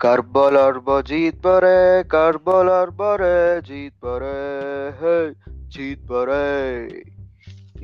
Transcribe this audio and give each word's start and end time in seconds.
Karbolar 0.00 0.82
Jitbare, 1.04 2.04
Karbolar 2.04 2.90
Bare, 2.94 3.62
Jitbare, 3.62 4.92
hey, 5.00 5.34
Jitbare. 5.74 7.04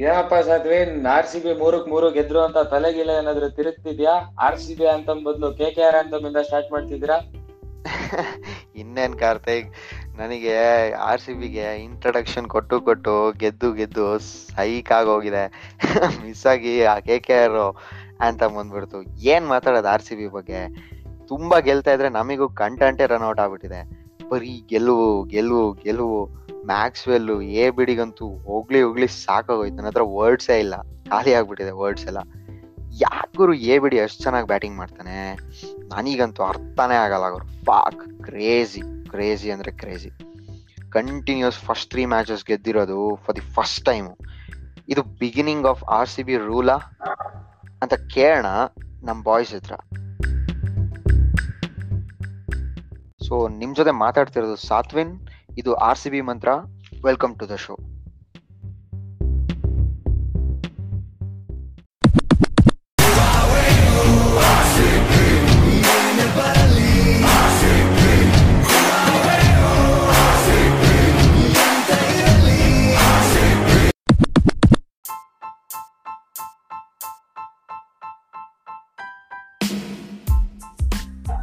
ಏನಪ್ಪ 0.01 0.35
ಸತ್ವೇನ್ 0.35 1.07
R 1.07 1.27
C 1.27 1.39
B 1.41 1.53
ಮೂರಕ್ 1.59 1.89
ಮೂರು 1.89 2.11
ಗೆದ್ರು 2.11 2.41
ಅಂತ 2.41 2.59
ತಲೆಗಿಲ್ಲ 2.59 3.11
ಏನಾದ್ರು 3.11 3.51
ತಿರುಗ್ತಿದ್ಯಾ? 3.51 4.13
ಆರ್ 4.39 4.59
ಸಿ 4.59 4.75
ಬಿ 4.75 4.87
ಅಂತ 4.87 5.11
ಬದಲು 5.11 5.55
ಕೆ 5.55 5.71
ಕೆ 5.71 5.83
ಆರ್ 5.83 5.97
ಅಂತ 5.97 6.37
ಸ್ಟಾರ್ಟ್ 6.37 6.73
ಮಾಡ್ತಿದ್ದೀರಾ? 6.73 7.17
ಇನ್ನೇನ್ 8.77 9.15
ಕಾರ್ತೈಕ್ 9.19 9.69
ನನಗೆ 10.19 10.55
ಆರ್ 10.93 11.21
ಸಿ 11.21 11.33
ಬಿಗೆ 11.33 11.85
ಇಂಟ್ರಡಕ್ಷನ್ 11.85 12.49
ಕೊಟ್ಟು 12.49 12.81
ಕೊಟ್ಟು 12.81 13.33
ಗೆದ್ದು 13.33 13.73
ಗೆದ್ದು 13.73 14.19
ಸೈಕ್ 14.19 14.93
ಆಗೋಗಿದೆ 14.93 15.45
ಮಿಸ್ 16.23 16.47
ಆಗಿ 16.47 16.83
ಕೆ 17.01 17.19
ಕೆ 17.19 17.35
ಆರ್ 17.45 17.77
ಅಂತ 18.21 18.43
ಬಂದ್ಬಿಡ್ತು. 18.45 19.03
ಏನ್ 19.19 19.47
ಮಾತಾಡೋದು 19.47 19.89
ಆರ್ 19.89 20.03
ಸಿ 20.03 20.15
ಬಿ 20.15 20.27
ಬಗ್ಗೆ? 20.27 20.90
ತುಂಬಾ 21.31 21.59
ಗೆಲ್ತಾ 21.59 21.93
ಇದ್ರೆ 21.93 22.09
ನಮಿಗೂ 22.09 22.49
ಕಂಟೆಂಟೇ 22.49 23.07
ರನ್ 23.07 23.29
ಔಟ್ 23.29 23.41
ಆಗ್ಬಿಟ್ಟಿದೆ. 23.41 23.81
ಬರೀ 24.29 24.65
ಗೆಲುವು 24.69 25.25
ಗೆಲುವು 25.25 25.73
ಗೆಲುವು 25.73 26.21
ಮ್ಯಾಕ್ಸ್ವೆಲ್ಲು 26.67 27.43
ಎ 27.43 27.71
ಬಿಡಿಗಂತೂ 27.71 28.27
ಹೋಗ್ಲಿ 28.39 28.83
ಹೋಗ್ಲಿ 28.83 29.09
ಸಾಕಾಗೋಯ್ತು. 29.09 29.77
ನನ್ನ 29.77 29.87
ಹತ್ರ 29.87 30.03
ವರ್ಡ್ಸೇ 30.03 30.59
ಇಲ್ಲ. 30.59 30.75
ಖಾಲಿ 30.83 31.35
ಆಗ್ಬಿಟ್ಟಿದೆ 31.35 31.71
ವರ್ಡ್ಸ್ 31.71 32.07
ಎಲ್ಲ. 32.07 32.19
ಯಾಕುರು 33.03 33.53
ಎ 33.53 33.79
ಬಿಡಿ 33.79 34.01
ಅಷ್ಟು 34.01 34.23
ಚೆನ್ನಾಗಿ 34.23 34.47
ಬ್ಯಾಟಿಂಗ್ 34.47 34.77
ಮಾಡ್ತಾನೆ? 34.77 35.17
ನನಗಂತೂ 35.89 36.43
ಅರ್ಥನೇ 36.43 36.95
ಆಗಲ್ಲ 36.95 37.25
ಅವರು 37.25 37.65
ಪಾಕ್ 37.65 38.25
ಕ್ರೇಜಿ 38.25 38.83
ಕ್ರೇಜಿ 39.11 39.51
ಅಂದ್ರೆ 39.51 39.73
crazy 39.73 40.11
continuous 40.91 41.59
first 41.59 41.91
three 41.91 42.05
matches 42.05 42.45
ಗೆದ್ದಿರೋದು 42.45 43.19
for 43.27 43.37
the 43.37 43.41
first 43.41 43.85
time 43.85 44.17
ಇದು 44.89 45.03
beginning 45.03 45.67
of 45.67 45.85
R 45.85 46.09
C 46.09 46.23
B 46.23 46.37
ರೂಲಾ 46.37 46.77
ಅಂತ 47.83 47.95
ಕೇಳೋಣ 47.95 48.47
ನಮ್ಮ 49.03 49.23
ಬಾಯ್ಸ್ 49.23 49.55
ಹತ್ರ. 49.55 49.73
ಸೊ 53.31 53.37
ನಿಮ್ಮ 53.59 53.73
ಜೊತೆ 53.79 53.93
ಮಾತಾಡ್ತಿರೋದು 54.05 54.57
ಸಾತ್ವಿನ್, 54.69 55.13
ಇದು 55.61 55.71
R 55.89 55.99
C 56.03 56.11
B 56.15 56.21
Mantra. 56.31 56.51
Welcome 57.09 57.35
to 57.41 57.47
the 57.53 57.57
show 57.65 57.77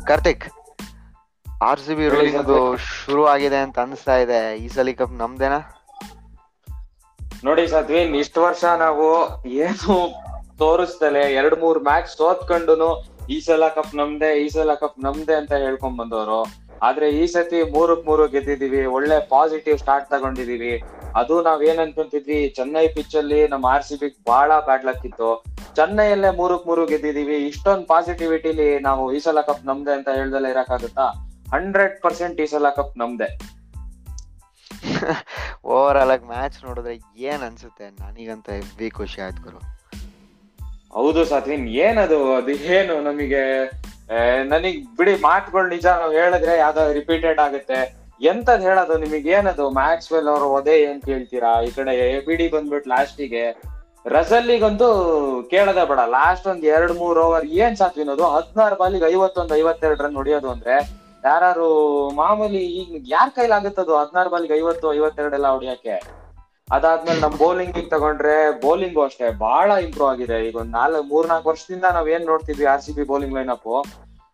Karthik 0.10 0.46
R 1.66 1.82
C 1.84 1.94
B 1.98 2.06
ಶುರು 2.88 3.24
ಆಗಿದೆ 3.34 3.60
ಅಂತ 3.66 3.78
ಅನ್ಸ್ತಾ 3.84 4.16
ಇದೆ. 4.24 4.40
ಈ 4.64 4.68
ಸಲ 4.76 4.90
ಕಪ್ 5.00 5.16
ನಮ್ದೇನಾ? 5.22 5.60
ನೋಡಿ 7.46 7.64
ಸತ್ವಿನ್ 7.74 8.14
ಇಷ್ಟು 8.22 8.40
ವರ್ಷ 8.46 8.64
ನಾವು 8.84 9.08
ಏನು 9.66 9.96
ತೋರಿಸ್ತಲೆ 10.62 11.24
ಎರಡ್ 11.40 11.58
ಮೂರ್ 11.64 11.80
ಮ್ಯಾಚ್ 11.88 12.10
ಸೋತ್ಕೊಂಡುನು 12.20 12.90
ಈ 13.36 13.38
ಸಲ 13.48 13.64
ಕಪ್ 13.78 13.96
ನಮ್ದೆ 14.00 14.30
ಈ 14.44 14.48
ಸಲ 14.56 14.74
ಕಪ್ 14.82 15.00
ನಮ್ದೆ 15.06 15.36
ಅಂತ 15.42 15.54
ಹೇಳ್ಕೊಂಡ್ 15.66 15.98
ಬಂದವರು. 16.02 16.40
ಆದ್ರೆ 16.88 17.08
ಈ 17.22 17.24
ಸತಿ 17.34 17.60
ಮೂರಕ್ 17.76 18.06
ಮೂರು 18.10 18.24
ಗೆದ್ದಿದೀವಿ 18.34 18.82
ಒಳ್ಳೆ 18.98 19.18
ಪಾಸಿಟಿವ್ 19.36 19.78
ಸ್ಟಾರ್ಟ್ 19.84 20.10
ತಗೊಂಡಿದೀವಿ. 20.14 20.74
ಅದು 21.20 21.36
ನಾವ್ 21.48 21.62
ಏನ್ 21.70 21.80
ಅನ್ಕೊಂತಿದ್ವಿ 21.84 22.40
ಚೆನ್ನೈ 22.58 22.86
ಪಿಚ್ 22.96 23.16
ಅಲ್ಲಿ 23.22 23.40
ನಮ್ಮ 23.54 23.66
ಆರ್ 23.76 23.86
ಸಿ 23.88 23.96
ಬಿ 24.02 24.10
ಬಹಳ 24.32 24.60
ಬ್ಯಾಡ್ 24.68 24.86
ಲಕ್ 24.90 25.06
ಇತ್ತು. 25.10 25.30
ಚೆನ್ನೈಯಲ್ಲೇ 25.78 26.32
ಮೂರಕ್ 26.42 26.68
ಮೂರು 26.70 26.84
ಗೆದ್ದಿದೀವಿ 26.92 27.38
ಇಷ್ಟೊಂದ್ 27.52 27.88
ಪಾಸಿಟಿವಿಟಿಲಿ 27.94 28.70
ನಾವು 28.90 29.06
ಈ 29.16 29.22
ಸಲ 29.28 29.42
ಕಪ್ 29.50 29.66
ನಮ್ದೆ 29.72 29.94
ಅಂತ 29.98 30.10
ಹೇಳ್ದಲ್ಲ 30.20 30.50
ಇರಕ್ಕಾಗುತ್ತಾ 30.56 31.08
ಹಂಡ್ರೆಡ್ 31.54 31.96
ಪರ್ಸೆಂಟ್ 32.02 32.42
ಈ 32.42 32.46
ಸಲ 32.46 32.70
ಕಪ್ 32.76 32.98
ನಮ್ದೆ. 32.98 33.30
ಓವರ್ 35.66 35.98
ಆಲ್ 35.98 36.12
ಆಗಿ 36.12 36.26
ಮ್ಯಾಚ್ 36.28 36.58
ನೋಡಿದ್ರೆ 36.66 36.96
ಏನ್ 37.24 37.44
ಅನ್ಸುತ್ತೆ? 37.44 37.86
ನನಗಂತ 38.02 38.50
ಹೆವಿ 38.50 38.90
ಖುಷಿ 38.90 39.22
ಆಯ್ತು 39.22 39.44
ಗುರು. 39.44 39.60
ಹೌದು 40.94 41.26
ಸಾತ್ವಿನ್ 41.26 41.68
ಏನದು? 41.68 42.20
ಅದು 42.36 42.52
ಏನು 42.78 42.94
ನಮಗೆ 43.02 43.44
ನನಗ್ 44.50 44.98
ಬಿಡಿ 44.98 45.14
ಮಾತುಗಳು 45.22 45.68
ನಿಜ 45.70 45.86
ನಾವು 45.86 46.12
ಹೇಳಿದ್ರೆ 46.12 46.58
ಯಾವ್ದೋ 46.58 46.92
ರಿಪೀಟೆಡ್ 46.92 47.40
ಆಗುತ್ತೆ. 47.40 47.80
ಎಂತದ್ 48.22 48.62
ಹೇಳೋದು? 48.62 48.98
ನಿಮಗೆ 48.98 49.30
ಏನದು? 49.30 49.66
ಮ್ಯಾಕ್ಸ್ವೆಲ್ 49.70 50.28
ಅವರು 50.28 50.48
ಅದೇ 50.56 50.76
ಏನ್ 50.84 51.02
ಕೇಳ್ತೀರಾ? 51.02 51.52
ಈ 51.62 51.72
ಕಡೆ 51.72 51.96
ಎ 52.10 52.26
ಬಿ 52.26 52.36
ಡಿ 52.36 52.48
ಬಂದ್ಬಿಟ್ಟು 52.48 52.90
ಲಾಸ್ಟಿಗೆ 52.90 53.44
ರಸಲ್ಲಿಗಂತೂ 54.06 54.88
ಕೇಳದೆ 55.52 55.84
ಬೇಡ. 55.88 56.00
ಲಾಸ್ಟ್ 56.10 56.48
ಒಂದ್ 56.48 56.66
ಎರಡ್ 56.66 56.94
ಮೂರ್ 57.02 57.20
ಓವರ್ 57.20 57.46
ಏನ್ 57.64 57.76
ಸಾತ್ವಿನ್ 57.78 58.10
ಅದು? 58.10 58.26
ಹದಿನಾರು 58.36 58.76
ಬಾಲಿಗೆ 58.76 59.06
ಐವತ್ತೊಂದು 59.14 59.56
ಐವತ್ತೆರಡು 59.56 60.04
ರನ್ 60.04 60.16
ಹೊಡಿಯೋದು 60.16 60.50
ಅಂದ್ರೆ 60.56 61.07
ಯಾರು 61.24 61.68
ಮಾಮೂಲಿ 62.22 62.62
ಈಗ 62.80 63.02
ಯಾರ್ 63.08 63.32
ಕೈಲಾಗುತ್ತದು 63.36 63.94
ಹದಿನಾರು 64.00 64.30
ಬಾಲ್ಗೆ 64.30 64.54
ಐವತ್ತು, 64.54 64.94
ಐವತ್ತೆರಡೆಲ್ಲ 64.94 65.48
ಹೊಡಿಯಕ್ಕೆ? 65.48 65.96
ಅದಾದ್ಮೇಲೆ 66.76 67.20
ನಮ್ 67.20 67.36
ಬೌಲಿಂಗ್ 67.38 67.78
ತಗೊಂಡ್ರೆ 67.92 68.36
ಬೌಲಿಂಗು 68.64 69.02
ಅಷ್ಟೇ 69.02 69.28
ಬಹಳ 69.46 69.72
ಇಂಪ್ರೂವ್ 69.86 70.10
ಆಗಿದೆ. 70.10 70.38
ಈಗ 70.48 70.56
ಒಂದ್ 70.56 70.72
ನಾಲ್ಕು 70.72 71.04
ಮೂರ್ನಾಲ್ಕು 71.12 71.50
ವರ್ಷದಿಂದ 71.50 71.86
ನಾವ್ 71.98 72.10
ಏನ್ 72.10 72.26
ನೋಡ್ತಿದ್ವಿ 72.26 72.66
R 72.66 72.82
C 72.82 72.94
B 72.98 73.04
bowling 73.04 73.36
lineup 73.38 73.70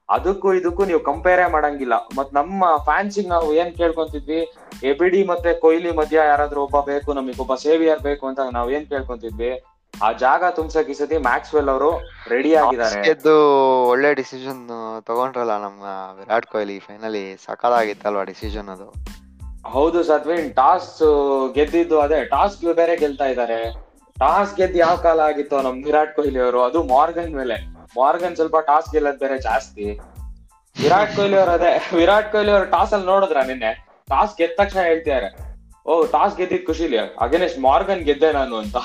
ಅದಕ್ಕೂ 0.10 0.54
ಇದಕ್ಕೂ 0.54 0.86
ನೀವು 0.86 1.00
ಕಂಪೇರೇ 1.00 1.46
ಮಾಡಂಗಿಲ್ಲ. 1.52 1.96
ಮತ್ 2.18 2.34
ನಮ್ಮ 2.34 2.64
ಫ್ಯಾನ್ಸಿಗೆ 2.88 3.30
ನಾವು 3.30 3.54
ಏನ್ 3.54 3.72
ಕೇಳ್ಕೊಂತಿದ್ವಿ? 3.78 4.40
ಎಬಿಡಿ 4.84 5.24
ಮತ್ತೆ 5.24 5.54
ಕೊಹ್ಲಿ 5.54 5.92
ಮಧ್ಯ 5.92 6.18
ಯಾರಾದ್ರೂ 6.32 6.62
ಒಬ್ಬ 6.64 6.80
ಬೇಕು 6.92 7.14
ನಮಗೆ 7.14 7.42
ಒಬ್ಬ 7.42 7.56
ಸೇವಿಯರ್ 7.56 8.02
ಬೇಕು 8.10 8.28
ಅಂತ 8.28 8.40
ನಾವ್ 8.58 8.72
ಏನ್ 8.72 8.86
ಕೇಳ್ಕೊಂತಿದ್ವಿ? 8.88 9.52
ಆ 10.04 10.12
ಜಾಗ 10.12 10.44
ತುಂಬಿಸಕ್ 10.52 10.90
ಈ 10.90 10.94
ಸತಿ 10.94 11.18
ಮ್ಯಾಕ್ಸ್ವೆಲ್ 11.18 11.70
ಅವರು 11.70 11.90
ರೆಡಿ 12.30 12.56
ಆಗಿದ್ದಾರೆ. 12.56 13.02
ಗೆದ್ದು 13.02 13.36
ಒಳ್ಳೆ 13.88 14.14
ಡಿಸಿಷನ್ 14.14 14.62
ತಗೊಂಡ್ರಲ್ಲ 15.06 15.58
ನಮ್ಮ 15.64 15.84
ವಿರಾಟ್ 16.20 16.46
ಕೊಹ್ಲಿ 16.46 16.80
ಫೈನಲಿ 16.80 17.38
ಸಕಾಲ 17.38 17.56
ಸಕಾಲಾಗಿತ್ತಲ್ವಾ 17.56 18.24
ಡಿಸಿಷನ್ 18.24 18.70
ಅದು. 18.70 18.88
ಹೌದು 19.70 20.04
ಸತ್ವಿನ್ 20.04 20.54
ಟಾಸ್ 20.56 21.02
ಗೆದ್ದಿದ್ದು 21.56 22.00
ಅದೇ 22.00 22.26
ಟಾಸ್ 22.26 22.58
ಬೇರೆ 22.74 22.96
ಗೆಲ್ತಾ 22.96 23.26
ಇದ್ದಾರೆ. 23.26 23.60
ಟಾಸ್ 24.20 24.56
ಗೆದ್ದು 24.56 24.78
ಯಾವ 24.78 24.96
ಕಾಲ 24.96 25.20
ಆಗಿತ್ತು 25.20 25.62
ನಮ್ 25.62 25.84
ವಿರಾಟ್ 25.84 26.16
ಕೊಹ್ಲಿ 26.16 26.40
ಅವರು? 26.40 26.64
ಅದು 26.64 26.84
ಮಾರ್ಗನ್ 26.84 27.34
ಮೇಲೆ. 27.36 27.56
ಮಾರ್ಗನ್ 27.98 28.36
ಸ್ವಲ್ಪ 28.36 28.58
ಟಾಸ್ 28.58 28.92
ಗೆಲ್ಲದ್ 28.92 29.20
ಬೇರೆ 29.20 29.38
ಜಾಸ್ತಿ. 29.42 30.00
ವಿರಾಟ್ 30.84 31.16
ಕೊಹ್ಲಿ 31.16 31.38
ಅವರು 31.38 31.52
ಅದೇ 31.52 31.72
ವಿರಾಟ್ 31.96 32.32
ಕೊಹ್ಲಿ 32.32 32.52
ಅವರು 32.52 32.66
ಟಾಸ್ 32.66 32.94
ಅಲ್ಲಿ 32.94 33.08
ನೋಡಿದ್ರ 33.08 33.38
ನಿನ್ನೆ? 33.48 33.72
ಟಾಸ್ 34.10 34.38
ಗೆದ್ದ 34.38 34.54
ತಕ್ಷಣ 34.58 34.80
ಹೇಳ್ತಿದ್ದಾರೆ. 34.80 35.30
ಓ 35.86 36.06
ಟಾಸ್ 36.06 36.38
ಗೆದ್ದಿದ್ 36.38 36.66
ಖುಷಿಲಿ. 36.66 36.98
ಅಗೇನೆಸ್ಟ್ 36.98 37.60
ಮಾರ್ಗನ್ 37.60 38.04
ಗೆದ್ದೆ 38.04 38.32
ನಾನು 38.32 38.56
ಅಂತ. 38.56 38.76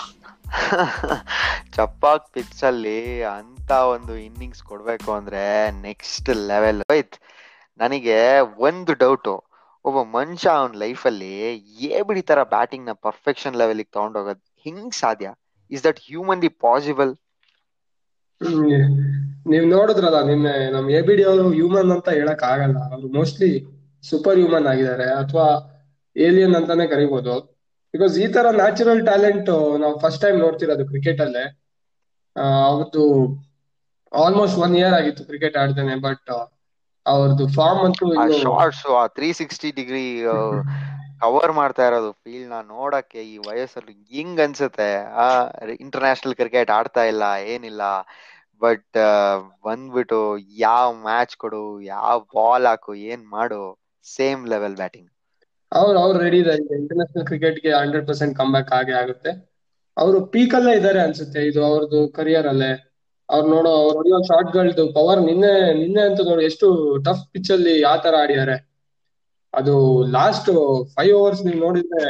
ಚಪ್ಪಾಕ್ 1.75 2.27
ಪಿಚ್ 2.35 2.63
ಅಲ್ಲಿ 2.69 2.99
ಅಂತ 3.33 3.71
ಒಂದು 3.93 4.15
ಇನ್ನಿಂಗ್ಸ್ 4.27 4.63
ಕೊಡ್ಬೇಕು 4.69 5.11
ಅಂದ್ರೆ 5.19 5.43
ನೆಕ್ಸ್ಟ್ 5.83 6.31
ಲೆವೆಲ್ 6.51 6.83
ಆಯ್ತ್ 6.89 7.17
ನನಗೆ 7.81 8.17
ಒಂದು 8.67 8.93
ಡೌಟು 9.03 9.35
ಒಬ್ಬ 9.85 9.99
ಮನುಷ್ಯ 10.15 10.49
ಅವನ್ 10.55 10.75
ಲೈಫ್ 10.83 11.03
ಅಲ್ಲಿ 11.07 11.33
ಏ 11.89 12.01
ಬಿಡಿ 12.09 12.23
ತರ 12.25 12.41
ಬ್ಯಾಟಿಂಗ್ನ 12.53 12.95
ಪರ್ಫೆಕ್ಷನ್ 13.07 13.59
ಲೆವೆಲ್ 13.61 13.83
ತಗೊಂಡೋಗೋದು 13.89 14.35
ಹಿಂಗ್ 14.67 14.95
ಸಾಧ್ಯ? 15.01 15.29
ಇಸ್ 15.71 15.85
ದಟ್ 15.85 16.01
ಹ್ಯೂಮನ್ಲಿ 16.07 16.51
ಪಾಸಿಬಲ್ 16.61 17.13
ನೀವ್ 19.51 19.67
ನೋಡಿದ್ರಲ್ಲ 19.71 20.19
ನಿನ್ನೆ 20.29 20.55
ನಮ್ 20.75 20.87
ಎ 20.91 21.01
ಬಿ 21.03 21.15
ಡಿ 21.19 21.25
ಅವರು 21.29 21.45
ಹ್ಯೂಮನ್ 21.53 21.91
ಅಂತ 21.95 22.09
ಹೇಳಕ್ 22.19 22.45
ಆಗಲ್ಲ. 22.51 22.79
ಅವರು 22.87 23.09
ಮೋಸ್ಟ್ಲಿ 23.17 23.51
ಸೂಪರ್ 24.05 24.39
ಹ್ಯೂಮನ್ 24.41 24.69
ಆಗಿದ್ದಾರೆ. 24.73 25.07
ಅಥವಾ 25.23 25.47
ಏಲಿಯನ್ 26.17 26.57
ಅಂತಾನೆ 26.59 26.85
ಕರಿಬಹುದು 26.89 27.35
ಬಿಕಾಸ್ 27.95 28.15
ಈ 28.19 28.27
ತರ 28.35 28.47
ನ್ಯಾಚುರಲ್ 28.57 29.03
ಟ್ಯಾಲೆಂಟ್ 29.05 29.51
ನಾವು 29.83 29.95
ಫಸ್ಟ್ 30.03 30.23
ಟೈಮ್ 30.25 30.39
ನೋಡ್ತಿರೋದು 30.45 30.85
ಕ್ರಿಕೆಟ್ 30.91 31.21
ಅಲ್ಲೇ. 31.27 31.45
ಅವ್ರದ್ದು 32.69 33.05
ಆಲ್ಮೋಸ್ಟ್ 34.13 34.59
ಒನ್ 34.65 34.75
ಇಯರ್ 34.79 34.97
ಆಗಿತ್ತು 34.99 35.23
ಕ್ರಿಕೆಟ್ 35.31 35.57
ಆಡ್ತಾನೆ 35.63 35.95
ಬಟ್ 36.07 36.31
ಅವ್ರದ್ದು 37.07 37.45
ಫಾರ್ಮ್ 37.57 37.83
ಅಂತೂ 37.87 38.07
ಶಾರ್ಟ್ಸ್ 38.41 38.85
ಆ 38.93 39.05
ತ್ರೀ 39.17 39.29
ಸಿಕ್ಸ್ಟಿ 39.41 39.69
ಡಿಗ್ರಿ 39.79 40.05
ಕವರ್ 41.23 41.53
ಮಾಡ್ತಾ 41.59 41.85
ಇರೋದು 41.89 42.11
ಫೀಲ್ಡ್ನ 42.21 42.57
ನೋಡಕ್ಕೆ 42.73 43.21
ಈ 43.31 43.37
ವಯಸ್ಸಲ್ಲಿ 43.47 43.95
ಹಿಂಗ್ 44.13 44.41
ಅನ್ಸುತ್ತೆ. 44.45 44.91
ಆ 45.17 45.27
ಇಂಟರ್ನ್ಯಾಷನಲ್ 45.79 46.37
ಕ್ರಿಕೆಟ್ 46.41 46.71
ಆಡ್ತಾ 46.71 47.03
ಇಲ್ಲ 47.13 47.25
ಏನಿಲ್ಲ. 47.53 47.83
ಬಟ್ 48.63 48.99
ಬಂದ್ಬಿಟ್ಟು 49.65 50.21
ಯಾವ 50.63 50.87
ಮ್ಯಾಚ್ 51.03 51.35
ಕೊಡು 51.37 51.63
ಯಾವ 51.91 52.17
ಬಾಲ್ 52.35 52.67
ಹಾಕು 52.71 52.93
ಏನ್ 53.11 53.25
ಮಾಡು 53.35 53.61
ಸೇಮ್ 54.07 54.43
ಲೆವೆಲ್ 54.53 54.77
ಬ್ಯಾಟಿಂಗ್ 54.77 55.11
ಅವ್ರು 55.73 55.99
ಅವ್ರು 55.99 56.19
ರೆಡಿ 56.19 56.39
ಇದ್ದಾರೆ. 56.39 56.63
ಇಂಟರ್ನ್ಯಾಷನಲ್ 56.79 57.27
ಕ್ರಿಕೆಟ್ಗೆ 57.27 57.71
ಹಂಡ್ರೆಡ್ 57.81 58.07
ಪರ್ಸೆಂಟ್ 58.09 58.35
ಕಮ್ 58.37 58.53
ಆಗೇ 58.73 58.95
ಆಗುತ್ತೆ. 59.01 59.31
ಅವರು 59.97 60.19
ಪೀಕ್ 60.33 60.55
ಅಲ್ಲೇ 60.55 60.73
ಇದ್ದಾರೆ 60.77 61.01
ಅನ್ಸುತ್ತೆ. 61.01 61.41
ಇದು 61.51 61.61
ಅವ್ರದ್ದು 61.65 62.01
ಕರಿಯರ್ 62.19 62.49
ಅಲ್ಲೇ. 62.49 62.71
ಅವ್ರು 63.29 63.47
ನೋಡೋ, 63.49 63.73
ಅವ್ರು 63.81 63.97
ಹೊಡೆಯೋ 63.99 64.19
ಶಾರ್ಟ್ 64.29 64.53
ಪವರ್ 64.97 65.21
ನಿನ್ನೆ 65.23 65.53
ನಿನ್ನೆ 65.81 66.03
ಅಂತೂ 66.03 66.23
ನೋಡಿ 66.31 66.45
ಎಷ್ಟು 66.51 66.67
ಟಫ್ 67.07 67.25
ಪಿಚ್ 67.33 67.51
ಅಲ್ಲಿ 67.51 67.75
ಯಾವ 67.81 67.97
ತರ 68.05 68.15
ಆಡಿದಾರೆ 68.23 68.57
ಅದು 69.55 69.75
ಲಾಸ್ಟ್ 70.13 70.51
ಫೈವ್ 70.95 71.15
ಓವರ್ಸ್ 71.15 71.43
ನೀವು 71.47 71.61
ನೋಡಿದ್ರೆ 71.61 72.05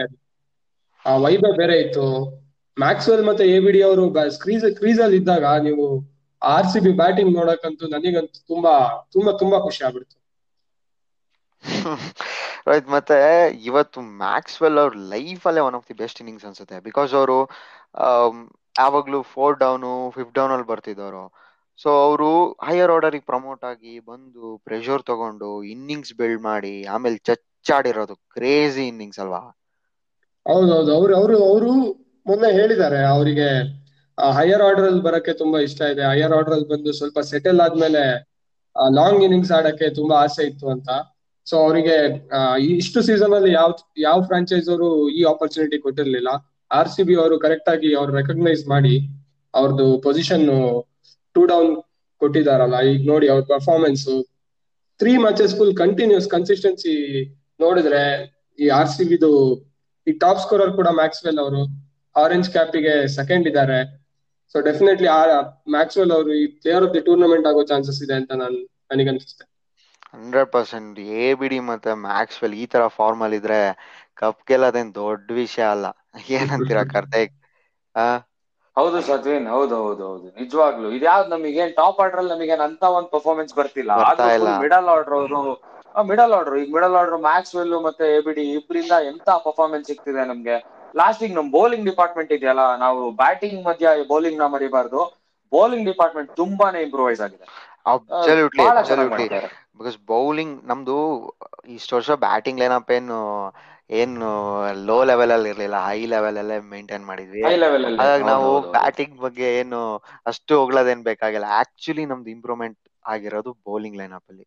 ಆ 1.04 1.12
ವೈಬೆ 1.16 1.50
ಬೇರೆ 1.58 1.76
ಇತ್ತು. 1.80 2.06
ಮ್ಯಾಕ್ಸ್ವೆಲ್ 2.76 3.24
ಮತ್ತೆ 3.28 3.44
ಎ 3.48 3.58
ಬಿ 3.60 3.70
ಡಿ 3.72 3.80
ಅವರು 3.82 4.04
ಕ್ರೀಸ್ 4.38 4.64
ಕ್ರೀಸ್ 4.78 5.00
ಅಲ್ಲಿ 5.00 5.16
ಇದ್ದಾಗ 5.16 5.44
ನೀವು 5.66 5.86
ಆರ್ 6.42 6.68
ಸಿ 6.72 6.80
ಬಿ 6.80 6.92
ಬ್ಯಾಟಿಂಗ್ 7.00 7.32
ನೋಡಕ್ಕಂತೂ 7.36 7.86
ನನಗಂತೂ 7.86 8.38
ತುಂಬಾ 8.48 8.74
ತುಂಬಾ 9.12 9.32
ತುಂಬಾ 9.34 9.58
ಖುಷಿ 9.60 9.80
ಆಗ್ಬಿಡ್ತು. 9.84 10.16
ರೈಟ್ 12.68 12.88
ಮತ್ತೆ 12.94 13.16
ಇವತ್ತು 13.68 13.98
ಮ್ಯಾಕ್ಸ್ವೆಲ್ 14.20 14.78
ಅವ್ರ 14.82 14.94
ಲೈಫ್ 15.12 15.44
ಅಲ್ಲೇ 15.48 15.62
one 15.68 15.76
of 15.78 15.88
the 15.90 15.96
best 16.00 16.20
innings 16.22 16.46
ಅನ್ಸುತ್ತೆ. 16.48 16.76
ಬಿಕಾಸ್ 16.88 17.12
ಅವರು 17.18 17.38
ಯಾವಾಗ್ಲೂ 18.76 19.20
ಫೋರ್ 19.32 19.56
ಡೌನು 19.62 19.92
ಫಿಫ್ತ್ 20.16 20.34
ಡೌನ್ 20.34 20.52
ಅಲ್ಲಿ 20.54 20.68
ಬರ್ತಿದ್ದವರು. 20.72 21.24
ಸೊ 21.78 21.90
ಅವರು 22.02 22.28
ಹೈಯರ್ 22.66 22.92
ಆರ್ಡರಿಗೆ 22.94 23.26
ಪ್ರಮೋಟ್ 23.26 23.62
ಆಗಿ 23.64 23.92
ಬಂದು 24.08 24.44
ಪ್ರೆಷರ್ 24.66 25.02
ತಗೊಂಡು 25.10 25.50
ಇನ್ನಿಂಗ್ಸ್ 25.72 26.14
ಬಿಲ್ಡ್ 26.20 26.42
ಮಾಡಿ 26.44 26.74
ಆಮೇಲೆ 26.94 27.18
ಚಚ್ಚಾಡಿರೋದು. 27.28 28.16
ಕ್ರೇಜಿ 28.34 28.84
ಇನ್ನಿಂಗ್ಸ್ 28.90 29.22
ಅಲ್ವಾ? 29.24 29.42
ಹೌದೌದು. 30.46 30.90
ಅವ್ರು, 30.96 31.12
ಅವರು 31.20 31.36
ಅವರು 31.44 31.70
ಮೊನ್ನೆ 32.26 32.50
ಹೇಳಿದ್ದಾರೆ 32.52 33.00
ಅವರಿಗೆ 33.08 33.48
ಹೈಯರ್ 34.18 34.62
ಆರ್ಡರ್ 34.62 34.86
ಅಲ್ಲಿ 34.88 35.02
ಬರಕ್ಕೆ 35.02 35.32
ತುಂಬಾ 35.40 35.58
ಇಷ್ಟ 35.66 35.80
ಇದೆ. 35.92 36.04
ಹೈಯರ್ 36.10 36.34
ಆರ್ಡರ್ 36.34 36.54
ಅಲ್ಲಿ 36.56 36.68
ಬಂದು 36.68 36.92
ಸ್ವಲ್ಪ 36.98 37.18
ಸೆಟಲ್ 37.30 37.60
ಆದ್ಮೇಲೆ 37.66 38.02
ಲಾಂಗ್ 38.94 39.22
ಇನ್ನಿಂಗ್ಸ್ 39.26 39.52
ಆಡಕ್ಕೆ 39.58 39.86
ತುಂಬಾ 39.98 40.16
ಆಸೆ 40.24 40.42
ಇತ್ತು 40.50 40.66
ಅಂತ. 40.74 40.88
ಸೊ 41.48 41.54
ಅವರಿಗೆ 41.64 41.96
ಇಷ್ಟು 42.76 43.00
ಸೀಸನ್ 43.08 43.34
ಅಲ್ಲಿ 43.38 43.50
ಯಾವ 43.58 43.70
ಯಾವ 44.06 44.18
ಫ್ರಾಂಚೈಸ್ 44.28 44.68
ಅವರು 44.72 44.88
ಈ 45.18 45.20
ಆಪರ್ಚುನಿಟಿ 45.32 45.78
ಕೊಟ್ಟಿರ್ಲಿಲ್ಲ. 45.86 46.30
ಆರ್ 46.78 46.90
ಸಿ 46.94 47.02
ಬಿ 47.08 47.14
ಅವರು 47.22 47.36
ಕರೆಕ್ಟ್ 47.44 47.70
ಆಗಿ 47.74 47.90
ಅವ್ರು 48.00 48.12
ರೆಕಗ್ನೈಸ್ 48.20 48.62
ಮಾಡಿ 48.72 48.94
ಅವ್ರದ್ದು 49.54 49.86
ಪೊಸಿಷನ್ 50.06 50.46
ಟೂ 51.36 51.42
ಡೌನ್ 51.52 51.70
ಕೊಟ್ಟಿದಾರಲ್ಲ. 52.20 52.76
ಈಗ 52.90 53.00
ನೋಡಿ 53.12 53.26
ಅವ್ರ 53.34 53.42
performance 53.54 54.06
three 55.00 55.12
matches 55.24 55.54
full 55.58 55.74
continuous 55.84 56.26
consistency 56.34 56.94
ನೋಡಿದ್ರೆ 57.64 58.02
ಈ 58.58 58.68
ಆರ್ 58.78 58.90
ಸಿ 58.94 59.04
ಬಿದು 59.12 59.30
ಈ 60.06 60.12
ಟಾಪ್ 60.24 60.40
ಸ್ಕೋರರ್ 60.44 60.72
ಕೂಡ 60.78 60.88
ಮ್ಯಾಕ್ಸ್ವೆಲ್ 61.00 61.40
ಅವರು. 61.44 61.62
ಆರೆಂಜ್ 62.16 62.48
ಕ್ಯಾಪಿಗೆ 62.56 62.94
ಸೆಕೆಂಡ್ 63.18 63.46
ಇದ್ದಾರೆ 63.50 63.80
ಸೊ 64.54 64.58
ಡೆಫಿನೆಟ್ಲಿ 64.68 65.08
ಆ 65.18 65.20
ಮ್ಯಾಕ್ಸ್ವೆಲ್ 65.76 66.12
ಅವರು 66.16 66.30
ಈ 66.42 66.44
ಪ್ಲೇಯರ್ 66.62 66.84
ಆಫ್ 66.86 66.94
ದಿ 66.96 67.02
ಟೂರ್ನಮೆಂಟ್ 67.08 67.48
ಆಗೋ 67.50 67.62
ಚಾನ್ಸಸ್ 67.72 68.00
ಇದೆ 68.06 68.14
ಅಂತ 68.20 68.32
ನಾನು 68.42 68.58
ನನಗನ್ಸುತ್ತೆ 68.92 69.44
ಹಂಡ್ರೆಡ್ 70.14 70.50
ಪರ್ಸೆಂಟ್ 70.52 70.96
ಎ 71.18 71.26
ಬಿಡಿ 71.40 71.58
ಮತ್ತೆ 71.68 71.92
ಮ್ಯಾಕ್ಸ್ವೆಲ್ 72.02 72.56
ಈ 72.56 72.66
ತರ 72.68 72.82
ಫಾರ್ಮ್ 72.96 73.22
ಅಲ್ಲಿ 73.24 73.38
ಇದ್ರೆ 73.40 73.60
ಕಪ್ 74.16 74.42
ಗೆಲ್ಲೋದೇನ್ 74.48 74.90
ದೊಡ್ಡ 74.96 75.28
ವಿಷಯ 75.40 75.66
ಅಲ್ಲ. 75.74 75.86
ಏನಂತೀರಾ 76.36 76.84
ಕಾರ್ತಿಕ್? 76.88 77.34
ಹೌದು 78.76 78.98
ಸತ್ವಿನ್ 79.06 79.46
ಹೌದು 79.48 79.76
ಹೌದು 79.78 80.02
ಹೌದು. 80.08 80.26
ನಿಜವಾಗ್ಲು. 80.38 80.88
ಇದ್ಯಾವ್ದು 80.96 81.30
ನಮಗೆ 81.30 81.64
ಟಾಪ್ 81.78 82.00
ಆರ್ಡರ್ 82.00 82.20
ಅಲ್ಲಿ 82.20 82.32
ನಮಗೆ 82.34 82.54
ಅಂತ 82.68 82.84
ಒಂದ್ 82.96 83.08
ಪರ್ಫಾರ್ಮೆನ್ಸ್ 83.14 83.54
ಬರ್ತಿಲ್ಲ. 83.54 83.92
ಮಿಡಲ್ 84.62 84.88
ಆರ್ಡರ್ 84.92 85.16
ಅವರು 85.18 85.40
ಮಿಡಲ್ 85.94 86.32
ಆರ್ಡರ್ 86.36 86.56
ಈಗ 86.60 86.70
ಮಿಡಲ್ 86.74 86.96
ಆರ್ಡರ್ 86.96 87.20
ಮ್ಯಾಕ್ಸ್ವೆಲ್ 87.24 87.74
ಮತ್ತೆ 87.86 88.06
ಎ 88.16 88.20
ಬಿ 88.20 88.32
ಡಿ 88.34 88.44
ಇಬ್ಬರಿಂದ 88.56 88.94
ಎಂತ 89.10 89.28
ಪರ್ಫಾರ್ಮೆನ್ಸ್ 89.46 89.88
ಸಿಗ್ತಿದೆ 89.90 90.24
ನಮ್ಗೆ? 90.26 90.56
ಲಾಸ್ಟ್ 90.94 91.22
ಈಗ 91.24 91.34
ನಮ್ 91.34 91.48
ಬೌಲಿಂಗ್ 91.52 91.86
ಡಿಪಾರ್ಟ್ಮೆಂಟ್ 91.90 92.32
ಇದೆಯಲ್ಲ 92.36 92.62
ನಾವು 92.78 93.00
ಬ್ಯಾಟಿಂಗ್ 93.20 93.60
ಮಧ್ಯ 93.66 93.88
ಬೌಲಿಂಗ್ನ 94.08 94.46
ಮರಿಬಾರ್ದು. 94.54 95.00
ಬೌಲಿಂಗ್ 95.52 95.86
ಡಿಪಾರ್ಟ್ಮೆಂಟ್ 95.86 96.30
ತುಂಬಾನೇ 96.36 96.80
ಇಂಪ್ರೂವೈಸ್ 96.86 97.22
ಆಗಿದೆ. 97.26 97.46
ಅಬ್ಸಲ್ಯೂಟ್ಲಿ 97.88 98.62
ಅಬ್ಸಲ್ಯೂಟ್ಲಿ 98.78 99.28
ಬಿಕಾಸ್ 99.78 99.98
ಬೌಲಿಂಗ್ 100.06 100.64
ನಮ್ದು 100.64 100.96
ಇಷ್ಟು 101.66 101.96
ವರ್ಷ 101.96 102.10
ಬ್ಯಾಟಿಂಗ್ 102.10 102.60
ಲೈನಪ್ 102.60 102.90
ಏನು 102.90 103.18
ಏನು 103.90 104.26
ಲೋ 104.84 105.04
ಲೆವೆಲ್ 105.04 105.30
ಅಲ್ಲಿ 105.30 105.48
ಇರ್ಲಿಲ್ಲ 105.48 105.76
ಹೈ 105.76 106.06
ಲೆವೆಲ್ 106.06 106.38
ಅಲ್ಲೇ 106.38 106.60
ಮೇಂಟೈನ್ 106.60 107.06
ಮಾಡಿದ್ವಿ. 107.06 107.42
ಹಾಗಾಗಿ 107.98 108.24
ನಾವು. 108.24 108.60
ಬ್ಯಾಟಿಂಗ್ 108.72 109.18
ಬಗ್ಗೆ 109.18 109.58
ಏನು 109.58 110.02
ಅಷ್ಟು 110.26 110.60
ಹೋಗ್ಲದೇನ್ 110.60 111.04
ಬೇಕಾಗಿಲ್ಲ. 111.04 111.44
ಆಕ್ಚುಲಿ 111.48 112.06
ನಮ್ದು 112.06 112.30
ಇಂಪ್ರೂವ್ಮೆಂಟ್ 112.30 112.78
ಆಗಿರೋದು 113.06 113.52
ಬೌಲಿಂಗ್ 113.52 113.98
ಲೈನಪ್ 113.98 114.24
ಅಲ್ಲಿ. 114.28 114.46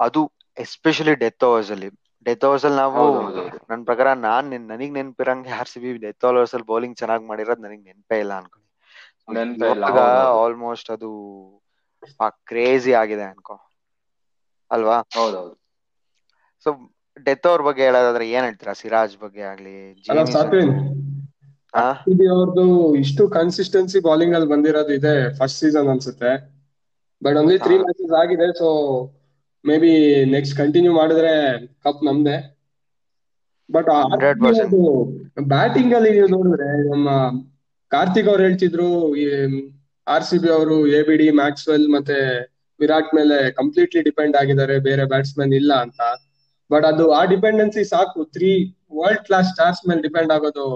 ಅದು 0.00 0.32
ಎಸ್ಪೆಷಲಿ 0.58 1.14
ಡೆತ್ 1.14 1.44
ಓವರ್ಸ್ 1.44 1.70
ಅಲ್ಲಿ. 1.70 1.88
ಡೆತ್ 2.24 2.44
ಓವರ್ಸ್ 2.44 2.64
ಅಲ್ಲಿ 2.64 2.78
ನಾವು 2.78 2.94
ಹೌದು, 2.94 3.26
ಹೌದು, 3.26 3.42
ಹೌದು. 3.42 3.66
ನನ್ 3.70 3.84
ಪ್ರಕಾರ 3.84 4.12
ನಾನ್ 4.12 4.50
ನೆನ್- 4.50 4.68
ನನಗ್ 4.68 4.92
ನೆನ್ಪಿರಂಗೆ 4.92 5.50
R 5.50 5.68
C 5.68 5.80
B 5.80 5.98
death 5.98 6.24
overs 6.24 6.54
ಅಲ್ಲಿ 6.54 6.66
ಬೌಲಿಂಗ್ 6.66 6.96
ಚೆನ್ನಾಗಿ 6.96 7.24
ಮಾಡಿರೋದು 7.26 7.62
ನನಗ್ 7.62 7.84
ನೆನಪೇ 7.84 8.18
ಇಲ್ಲ 8.18 8.32
ಅನ್ಕೊಳ್ಳಿ. 8.32 8.66
ಆಲ್ಮೋಸ್ಟ್ 10.44 10.90
ಅದು 10.90 11.10
ಕ್ರೇಜಿ 12.48 12.92
ಆಗಿದೆ 12.94 13.24
ಅನ್ಕೋ. 13.24 13.56
ಅಲ್ವಾ? 14.70 14.98
ಹೌದೌದು. 15.14 15.54
ಸೊ 16.66 16.70
ಡೆತ್ 17.26 17.46
ಅವ್ರ 17.46 17.62
ಬಗ್ಗೆ 17.68 17.82
ಹೇಳೋದಾದ್ರೆ 17.86 18.24
ಏನ್ 18.30 18.44
ಹೇಳ್ತೀರಾ? 18.44 18.74
ಸಿರಾಜ್ 18.82 19.16
ಬಗ್ಗೆ 19.20 19.42
ಆಗ್ಲಿ 19.44 19.74
ಅವ್ರದ್ದು 22.30 22.64
ಇಷ್ಟು 23.00 23.22
ಕನ್ಸಿಸ್ಟೆನ್ಸಿ 23.30 23.98
ಬೌಲಿಂಗ್ 24.00 24.34
ಅಲ್ಲಿ 24.34 24.48
ಬಂದಿರೋದು 24.48 24.92
ಇದೆ 24.92 25.12
ಫಸ್ಟ್ 25.38 25.58
ಸೀಸನ್ 25.58 25.88
ಅನ್ಸುತ್ತೆ. 25.88 26.32
But 27.22 27.36
only 27.36 27.58
three. 27.58 27.76
ಮ್ಯಾಚಸ್ 27.78 28.14
ಆಗಿದೆ 28.22 28.48
so 28.58 28.68
may 29.64 29.76
be 29.78 29.92
next 30.32 30.56
continue 30.58 30.92
ಮಾಡಿದ್ರೆ 30.94 31.32
ಕಪ್ 31.84 32.02
ನಮ್ದೆ. 32.04 32.36
ಬಟ್ 33.68 33.88
100%. 34.12 34.74
ಬ್ಯಾಟಿಂಗ್ 35.48 35.94
ಅಲ್ಲಿ 35.94 36.10
ನೀವು 36.10 36.28
ನೋಡಿದ್ರೆ 36.28 36.68
ನಮ್ಮ 36.88 37.08
ಕಾರ್ತಿಕ್ 37.92 38.28
ಅವ್ರು 38.28 38.42
ಹೇಳ್ತಿದ್ರು 38.42 38.88
ಆರ್ 40.06 40.24
ಸಿ 40.24 40.38
ಬಿ 40.38 40.48
ಅವರು 40.48 40.76
ಎ 40.98 41.00
ಬಿ 41.02 41.16
ಡಿ 41.16 41.28
ಮ್ಯಾಕ್ಸ್ವೆಲ್ 41.42 41.86
ಮತ್ತೆ 41.96 42.18
ವಿರಾಟ್ 42.80 43.10
ಮೇಲೆ 43.14 43.36
ಕಂಪ್ಲೀಟ್ಲಿ 43.52 44.02
ಡಿಪೆಂಡ್ 44.08 44.36
ಆಗಿದ್ದಾರೆ. 44.36 44.78
ಬೇರೆ 44.88 45.04
ಬ್ಯಾಟ್ಸ್ಮನ್ 45.04 45.54
ಇಲ್ಲ 45.60 45.72
ಅಂತ. 45.84 46.00
ಬಟ್ 46.70 46.84
ಅದು 46.84 47.04
ಆ 47.12 47.22
ಡಿಪೆಂಡೆನ್ಸಿ 47.24 47.84
ಸಾಕು. 47.84 48.24
ತ್ರೀ 48.34 48.50
ವರ್ಲ್ಡ್ 48.98 49.24
ಕ್ಲಾಸ್ 49.26 49.48
ಸ್ಟಾರ್ಸ್ 49.48 49.82
ಮೇಲೆ 49.88 50.02
ಡಿಪೆಂಡ್ 50.02 50.32
ಆಗೋದು 50.32 50.66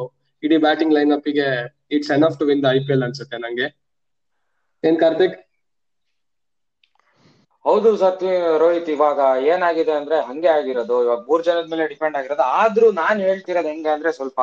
ಇಡೀ 0.42 0.56
batting 0.66 0.94
line 0.94 1.12
ಅಪ್ಗೆ 1.12 1.48
it's 1.96 2.10
enough 2.10 2.38
to 2.38 2.46
win 2.46 2.62
the 2.64 2.68
I 2.76 2.78
P 2.86 2.92
L 2.92 3.04
ಅನ್ಸುತ್ತೆ 3.08 3.38
ನಂಗೆ. 3.38 3.68
ಏನ್ 4.84 4.98
ಕಾರ್ತಿಕ್? 5.02 5.36
ಹೌದು 7.64 7.90
ಸತ್ಯ 7.96 8.30
ರೋಹಿತ್, 8.62 8.88
ಇವಾಗ 8.88 9.18
ಏನಾಗಿದೆ 9.52 9.92
ಅಂದ್ರೆ 9.92 10.16
ಹಂಗೆ 10.20 10.50
ಆಗಿರೋದು. 10.56 10.96
ಇವಾಗ 11.02 11.20
ಮೂರ್ 11.28 11.44
ಜನದ 11.44 11.66
ಮೇಲೆ 11.72 11.84
ಡಿಪೆಂಡ್ 11.92 12.16
ಆಗಿರೋದು. 12.16 12.44
ಆದ್ರೂ 12.60 12.88
ನಾನ್ 13.00 13.20
ಹೇಳ್ತಿರೋದು 13.20 13.68
ಹೆಂಗೆ 13.68 13.90
ಅಂದ್ರೆ 13.94 14.12
ಸ್ವಲ್ಪ 14.12 14.40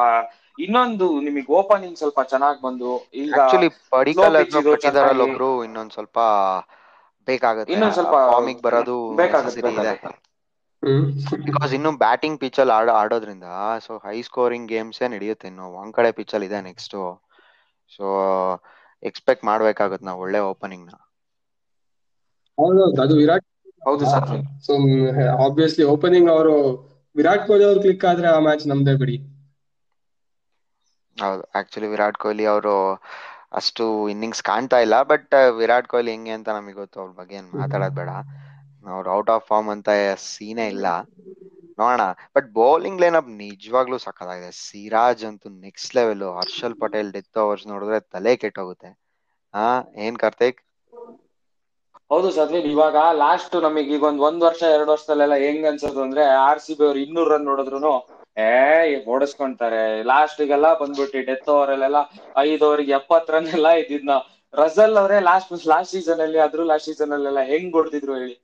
ಇನ್ನೊಂದು 0.57 1.21
ನಿಮಗೆ 1.21 1.53
ಓಪನಿಂಗ್ 1.53 1.97
ಸ್ವಲ್ಪ 1.97 2.19
ಚೆನ್ನಾಗಿ 2.29 2.61
ಬಂದು 2.61 2.89
ಈಗ 3.15 3.37
ಒಬ್ರು 5.27 5.63
ಇನ್ನೊಂದ್ 5.63 5.91
ಸ್ವಲ್ಪ 5.91 6.19
ಬೇಕಾಗುತ್ತೆ. 7.27 7.73
ಇನ್ನೊಂದ್ 7.73 7.93
ಸ್ವಲ್ಪ 7.93 8.15
ಫಾರ್ಮಿಗ್ 8.31 8.61
ಬರೋದು 8.61 8.95
ಬೇಕಾಗುತ್ತೆ 9.17 9.61
ಬೇಕಾಗುತ್ತೆ. 9.69 10.11
ಹ್ಮ್. 10.83 11.05
ಬಿಕಾಸ್ 11.45 11.73
ಇನ್ನು 11.73 11.91
ಬ್ಯಾಟಿಂಗ್ 11.97 12.39
ಪಿಚ್ 12.39 12.59
ಅಲ್ಲಿ 12.59 12.73
ಆಡೋ 12.73 12.93
ಆಡೋದ್ರಿಂದ 12.93 13.47
ಸೊ 13.79 13.97
ಹೈ 13.97 14.21
ಸ್ಕೋರಿಂಗ್ 14.21 14.67
ಗೇಮ್ಸ್ 14.67 15.01
ನಡೆಯುತ್ತೆ 15.09 15.47
ಇನ್ನು? 15.47 15.65
ಒಂದ್ 15.73 15.93
ಕಡೆ 15.93 16.11
ಪಿಚ್ 16.11 16.33
ಅಲ್ಲಿ 16.33 16.47
ಇದೆ 16.47 16.61
ನೆಕ್ಸ್ಟ್ 16.61 16.95
ಸೊ 17.91 18.05
ಎಕ್ಸ್ಪೆಕ್ಟ್ 19.03 19.45
ಮಾಡ್ಬೇಕಾಗುತ್ತೆ 19.45 20.05
ನಾವು 20.05 20.21
ಒಳ್ಳೆ 20.21 20.39
ಓಪನಿಂಗ್ನ. 20.45 20.91
ಅದು 23.01 23.15
ವಿರಾಟ್ 23.15 23.45
ಹೌದು 23.87 24.05
ಸರ್. 24.05 24.27
ಸೊ 24.61 24.73
ಆಬ್ವಿಯಸ್ಲಿ 25.45 25.85
ಓಪನಿಂಗ್ 25.85 26.29
ಅವರು 26.29 26.53
ವಿರಾಟ್ 27.15 27.47
ಕೊಹ್ಲಿ 27.47 27.65
ಅವ್ರು 27.65 27.81
ಕ್ಲಿಕ್ 27.81 28.05
ಆದ್ರೆ 28.05 28.27
ಆ 28.27 28.39
ಮ್ಯಾಚ್ 28.39 28.67
ನಮ್ದೇ 28.67 28.93
ಬಿಡಿ. 28.95 29.17
ಹೌದು. 31.17 31.43
ಆಕ್ಚುಲಿ 31.59 31.87
ವಿರಾಟ್ 31.89 32.17
ಕೊಹ್ಲಿ 32.17 32.45
ಅವರು 32.51 32.73
ಅಷ್ಟು 33.59 33.83
ಇನ್ನಿಂಗ್ಸ್ 34.11 34.43
ಕಾಣ್ತಾ 34.43 34.77
ಇಲ್ಲ 34.81 34.97
ಬಟ್ 35.11 35.27
ವಿರಾಟ್ 35.59 35.87
ಕೊಹ್ಲಿ 35.87 36.11
ಹೆಂಗೆ 36.13 36.33
ಅಂತ 36.37 36.49
ನಮಗೆ 36.57 36.77
ಗೊತ್ತು. 36.81 36.99
ಅವ್ರ 37.01 37.11
ಬಗ್ಗೆ 37.19 37.35
ಏನ್ 37.39 37.49
ಮಾತಾಡೋದ್ 37.55 37.95
ಬೇಡ. 37.95 38.11
ಅವ್ರು 38.85 39.09
ಔಟ್ 39.15 39.31
ಆಫ್ 39.33 39.47
ಫಾರ್ಮ್ 39.47 39.69
ಅಂತ 39.75 39.89
ಸೀನೇ 40.27 40.67
ಇಲ್ಲ. 40.69 40.87
ನೋಡೋಣ. 41.77 42.03
ಬಟ್ 42.35 42.47
ಬೌಲಿಂಗ್ 42.55 43.01
ಲೈನ್ 43.01 43.17
ಅಪ್ 43.19 43.31
ನಿಜವಾಗ್ಲೂ 43.41 43.97
ಸಕ್ಕತ್ತಾಗಿದೆ 44.03 44.51
ಸಿರಾಜ್ 44.61 45.23
ಅಂತೂ 45.29 45.49
next 45.65 45.95
level 45.97 46.23
Harshal 46.39 46.77
Patel 46.81 47.13
death 47.15 47.41
overs 47.43 47.69
ನೋಡಿದ್ರೆ 47.71 47.99
ತಲೆ 48.13 48.33
ಕೆಟ್ಟೋಗುತ್ತೆ. 48.43 48.91
ಹಾ 49.53 49.65
ಏನ್ 50.01 50.17
ಕಾರ್ತಿಕ್? 50.19 50.59
ಹೌದು 52.11 52.29
ಸದ್ವೀನ್, 52.33 52.67
ಇವಾಗ 52.71 52.95
ಲಾಸ್ಟ್ 53.19 53.55
ನಮಗೆ 53.65 53.93
ಈಗ 53.95 54.05
ಒಂದ್ 54.09 54.23
ಒಂದ್ 54.27 54.45
ವರ್ಷ, 54.47 54.61
ಎರಡು 54.75 54.91
ವರ್ಷದಲ್ಲೆಲ್ಲ 54.91 55.37
ಹೆಂಗ್ 55.43 55.67
ಅನ್ಸೋದು 55.69 56.01
ಅಂದ್ರೆ 56.05 56.23
ಆರ್ 56.41 56.61
ಸಿ 56.61 56.75
ಬಿ 56.77 56.85
ಅವ್ರು 56.87 57.01
ಇನ್ನೂರ್ 57.05 57.31
ರನ್ 57.33 57.47
ನೋಡಿದ್ರು 57.49 57.79
ಏ 58.37 58.49
ಓಡಿಸ್ಕೊಂತಾರೆ. 59.13 59.81
ಲಾಸ್ಟ್ 60.11 60.41
ಗೆಲ್ಲ 60.51 60.67
ಬಂದ್ಬಿಟ್ಟು 60.81 61.21
ಡೆತ್ 61.29 61.49
ಓವರ್ 61.53 61.71
ಅಲ್ಲೆಲ್ಲ 61.73 61.99
ಐದ್ 62.43 62.63
ಓವರ್ಗೆ 62.67 62.93
ಎಪ್ಪತ್ 62.99 63.31
ರನ್ 63.33 63.49
ಎಲ್ಲ 63.57 63.69
ಇದ್ದಿದ್ನ 63.81 64.13
ರಸಲ್ 64.53 64.97
ಅವರೇ 65.01 65.17
ಲಾಸ್ಟ್ 65.29 65.51
ಲಾಸ್ಟ್ 65.73 65.93
ಸೀಸನ್ 65.95 66.21
ಅಲ್ಲಿ 66.25 66.39
ಅದ್ರೂ 66.45 66.63
ಲಾಸ್ಟ್ 66.71 66.89
ಸೀಸನ್ 66.89 67.13
ಅಲ್ಲೆಲ್ಲ 67.17 67.41
ಹೆಂಗ್ 67.51 67.75
ಹೊಡೆದಿದ್ರು 67.77 68.13
ಹೇಳಿ. 68.19 68.35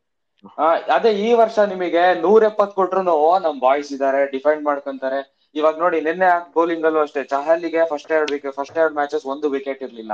ಅದೇ 0.96 1.12
ಈ 1.24 1.30
ವರ್ಷ 1.40 1.58
ನಿಮಗೆ 1.72 2.04
ನೂರ 2.24 2.44
ಎಪ್ಪತ್ 2.52 2.76
ಕೊಟ್ರು 2.76 3.02
ನಮ್ 3.46 3.58
ಬಾಯ್ಸ್ 3.66 3.92
ಇದಾರೆ 3.98 4.22
ಡಿಫೆಂಡ್ 4.34 4.64
ಮಾಡ್ಕೊಂತಾರೆ. 4.66 5.20
ಇವಾಗ 5.56 5.76
ನೋಡಿ, 5.84 5.98
ನಿನ್ನೆ 6.08 6.28
ಬೌಲಿಂಗ್ 6.56 6.86
ಅಲ್ಲೂ 6.88 7.00
ಅಷ್ಟೇ 7.00 7.22
ಚಹಲಿಗೆ 7.32 7.82
ಫಸ್ಟ್ 7.92 8.12
ಎರಡ್ 8.18 8.32
ವಿಕೆಟ್ 8.34 8.56
ಫಸ್ಟ್ 8.56 8.78
ಎರಡ್ 8.82 8.96
ಮ್ಯಾಚಸ್ 8.96 9.26
ಒಂದು 9.34 9.48
ವಿಕೆಟ್ 9.56 9.82
ಇರ್ಲಿಲ್ಲ. 9.88 10.14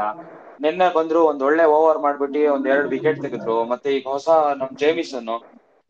ನಿನ್ನೆ 0.60 0.88
ಬಂದ್ರು 0.96 1.22
ಒಂದ್ 1.30 1.44
ಒಳ್ಳೆ 1.48 1.66
ಓವರ್ 1.78 2.00
ಮಾಡ್ಬಿಟ್ಟು 2.00 2.44
ಒಂದ್ 2.56 2.68
ಎರಡ್ 2.74 2.90
ವಿಕೆಟ್ 2.96 3.20
ತೆಗೆದ್ರು. 3.22 3.58
ಮತ್ತೆ 3.74 3.90
ಈಗ 3.98 4.06
ಹೊಸ 4.08 4.30
ನಮ್ 4.62 4.74
ಜೇಮಿಸನ್ 4.78 5.32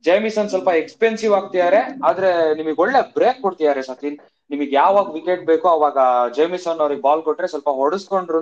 ಜೇಮಿಸನ್ 0.05 0.51
ಸ್ವಲ್ಪ 0.53 0.69
ಎಕ್ಸ್ಪೆನ್ಸಿವ್ 0.81 1.33
ಆಗ್ತಿದ್ದಾರೆ 1.39 1.79
ಆದ್ರೆ 2.09 2.29
ನಿಮಗೆ 2.59 2.77
ಒಳ್ಳೆ 2.83 3.01
ಬ್ರೇಕ್ 3.17 3.39
ಕೊಡ್ತಿದ್ದಾರೆ 3.45 3.83
ಸಚಿನ್. 3.89 4.17
ನಿಮಗೆ 4.49 4.73
ಯಾವಾಗ 4.81 5.07
ವಿಕೆಟ್ 5.17 5.43
ಬೇಕೋ 5.51 5.67
ಅವಾಗ 5.77 5.97
ಜೇಮಿಸನ್ 6.37 6.81
ಅವ್ರಿಗೆ 6.85 7.03
ಬಾಲ್ 7.07 7.23
ಕೊಟ್ರೆ 7.27 7.47
ಸ್ವಲ್ಪ 7.53 7.69
ಹೊಡಿಸ್ಕೊಂಡ್ರು 7.81 8.41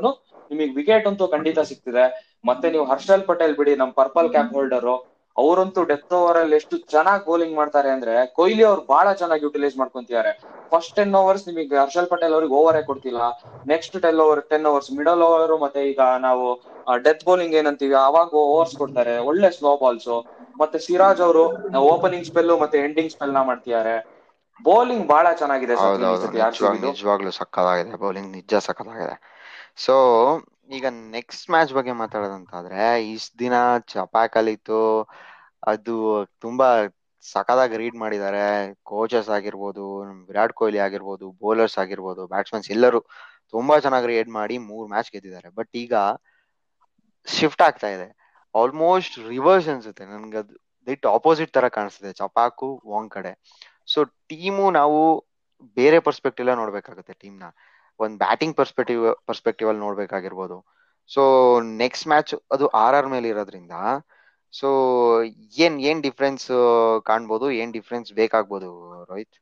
ನಿಮಗೆ 0.52 0.72
ವಿಕೆಟ್ 0.80 1.08
ಅಂತೂ 1.10 1.26
ಖಂಡಿತ 1.36 1.60
ಸಿಗ್ತಿದೆ. 1.72 2.06
ಮತ್ತೆ 2.50 2.68
ನೀವು 2.74 2.86
ಹರ್ಷಲ್ 2.92 3.26
ಪಟೇಲ್ 3.30 3.54
ಬಿಡಿ 3.60 3.74
ನಮ್ 3.82 3.92
ಪರ್ಪಲ್ 4.02 4.30
ಕ್ಯಾಪ್ 4.36 4.54
ಹೋಲ್ಡರ್ 4.58 4.90
ಅವರಂತೂ 5.36 5.82
ಡೆತ್ 5.92 6.14
ಓವರ್ 6.20 6.38
ಅಲ್ಲಿ 6.42 6.56
ಎಷ್ಟು 6.62 6.76
ಚೆನ್ನಾಗಿ 6.94 7.24
ಬೌಲಿಂಗ್ 7.30 7.56
ಮಾಡ್ತಾರೆ 7.60 7.90
ಅಂದ್ರೆ 7.96 8.16
ಕೊಹ್ಲಿ 8.38 8.64
ಅವ್ರು 8.70 8.82
ಬಹಳ 8.94 9.08
ಚೆನ್ನಾಗಿ 9.22 9.44
ಯುಟಿಲೈಸ್ 9.48 9.78
ಮಾಡ್ಕೊಂತಿದ್ದಾರೆ 9.82 10.32
ಫಸ್ಟ್ 10.72 10.94
ಟೆನ್ 10.98 11.16
ಓವರ್ಸ್ 11.20 11.46
ನಿಮಗೆ 11.50 11.78
ಹರ್ಷಲ್ 11.84 12.10
ಪಟೇಲ್ 12.12 12.34
ಅವ್ರಿಗೆ 12.38 12.56
ಓವರೇ 12.60 12.82
ಕೊಡ್ತಿಲ್ಲ. 12.90 13.22
Next 13.72 13.96
ten 14.06 14.20
over 14.26 14.42
ten 14.52 14.68
overs 14.72 14.92
middle 14.98 15.24
over 15.28 15.56
ಮತ್ತೆ 15.64 15.82
ಈಗ 15.92 16.02
ನಾವು 16.28 16.46
ಡೆತ್ 17.06 17.24
ಬೌಲಿಂಗ್ 17.30 17.56
ಏನಂತೀವಿ 17.62 17.98
ಅವಾಗ 18.08 18.34
ಓವರ್ಸ್ 18.52 18.76
ಕೊಡ್ತಾರೆ. 18.82 19.16
ಒಳ್ಳೆ 19.30 19.50
ಸ್ಲೋ 19.58 19.74
ಬಾಲ್ಸ್ 19.84 20.10
ಮತ್ತೆ 20.62 20.78
ಸಿರಾಜ್ 20.86 21.22
ಅವರು 21.28 21.44
ಓಪನಿಂಗ್ 21.92 22.28
ಸ್ಪೆಲ್ 22.30 22.52
ಮತ್ತೆ 22.64 22.78
ಎಂಡಿಂಗ್ 22.88 23.12
ಸ್ಪೆಲ್ನ 23.16 23.42
ಮಾಡ್ತಿದ್ದಾರೆ. 23.50 23.96
ಬೌಲಿಂಗ್ 24.60 25.06
ಬಹಳ 25.12 25.28
ಚೆನ್ನಾಗಿದೆ 25.42 25.76
ನಿಜವಾಗ್ಲೂ 26.88 27.32
ಸಕ್ಕದಾಗಿದೆ 27.40 27.98
ಬೌಲಿಂಗ್ 28.04 28.30
ನಿಜ 28.38 28.54
ಸಕ್ಕದಾಗಿದೆ 28.68 29.16
ಸೊ 29.86 29.96
ಈಗ 30.78 30.88
ನೆಕ್ಸ್ಟ್ 31.16 31.46
ಮ್ಯಾಚ್ 31.54 31.72
ಬಗ್ಗೆ 31.78 31.94
ಮಾತಾಡೋದಂತಾದ್ರೆ 32.02 32.82
ಇಷ್ಟ 33.14 33.32
ದಿನ 33.44 33.56
ಚಪಾಕ್ 33.94 34.36
ಅಲ್ಲಿತ್ತು 34.42 34.82
ಅದು 35.72 35.96
ತುಂಬಾ 36.44 36.68
ಸಖತ್ತಾಗಿ 37.26 37.76
ರೀಡ್ 37.82 37.98
ಮಾಡಿದ್ದಾರೆ. 38.04 38.44
ಕೋಚಸ್ 38.92 39.30
ಆಗಿರ್ಬೋದು 39.38 39.84
ವಿರಾಟ್ 40.30 40.54
ಕೊಹ್ಲಿ 40.60 40.80
ಆಗಿರ್ಬೋದು 40.86 41.26
ಬೌಲರ್ಸ್ 41.44 41.78
ಆಗಿರ್ಬೋದು 41.84 42.22
ಬ್ಯಾಟ್ಸ್ಮನ್ಸ್ 42.34 42.70
ಎಲ್ಲರೂ 42.76 43.00
ತುಂಬಾ 43.54 43.76
ಚೆನ್ನಾಗಿ 43.86 44.08
ರೀಡ್ 44.14 44.32
ಮಾಡಿ 44.40 44.56
ಮೂರ್ 44.70 44.88
ಮ್ಯಾಚ್ 44.94 45.12
ಗೆದ್ದಿದ್ದಾರೆ. 45.16 45.50
ಬಟ್ 45.60 45.72
ಈಗ 45.84 45.94
ಶಿಫ್ಟ್ 47.28 47.64
ಆಗ್ತಾ 47.68 47.90
ಇದೆ. 47.96 48.08
ಆಲ್ಮೋಸ್ಟ್ 48.56 49.16
ರಿವರ್ಸ್ 49.34 49.68
ಅನ್ಸುತ್ತೆ. 49.74 50.04
ನನ್ಗೆ 50.14 50.38
ಅದು 50.44 50.54
ದಿಟ್ 50.88 51.06
ಆಪೋಸಿಟ್ 51.18 51.52
ತರ 51.58 51.66
ಕಾಣಿಸ್ತಿದೆ, 51.78 52.12
ಚಪಾಕು 52.22 52.70
ವಾಂಗ್ 52.92 53.12
ಕಡೆ. 53.18 53.32
ಸೊ 53.94 54.00
ಟೀಮು 54.32 54.66
ನಾವು 54.80 55.00
ಬೇರೆ 55.80 55.98
ಪರ್ಸ್ಪೆಕ್ಟಿವ್ 56.08 56.50
ನೋಡ್ಬೇಕಾಗುತ್ತೆ 56.62 57.14
ಟೀಮ್ನ 57.24 57.48
ಒಂದ್ 58.00 58.16
ಬ್ಯಾಟಿಂಗ್ 58.26 58.56
ಪರ್ಸ್ಪೆಕ್ಟಿವ್ 58.60 59.04
ಪರ್ಸ್ಪೆಕ್ಟಿವ್ 59.30 59.70
ಅಲ್ಲಿ 59.72 59.84
ನೋಡ್ಬೇಕಾಗಿರ್ಬೋದು. 59.88 60.58
ಸೊ 61.10 61.22
ನೆಕ್ಸ್ಟ್ 61.84 62.08
ಮ್ಯಾಚ್ 62.12 62.34
ಅದು 62.56 62.66
ಆರ್ 62.84 62.96
ಆರ್ 63.00 63.10
ಮೇಲೆ 63.16 63.28
ಇರೋದ್ರಿಂದ 63.34 63.76
ಸೊ 64.54 64.70
ಏನ್ 65.66 65.76
ಏನ್ 65.90 66.00
ಡಿಫ್ರೆನ್ಸ್ 66.06 66.46
ಕಾಣ್ಬೋದು? 67.10 67.46
ಏನ್ 67.62 67.72
ಡಿಫ್ರೆನ್ಸ್ 67.78 68.10
ಬೇಕಾಗ್ಬೋದು, 68.22 68.70
ರೋಹಿತ್? 69.12 69.38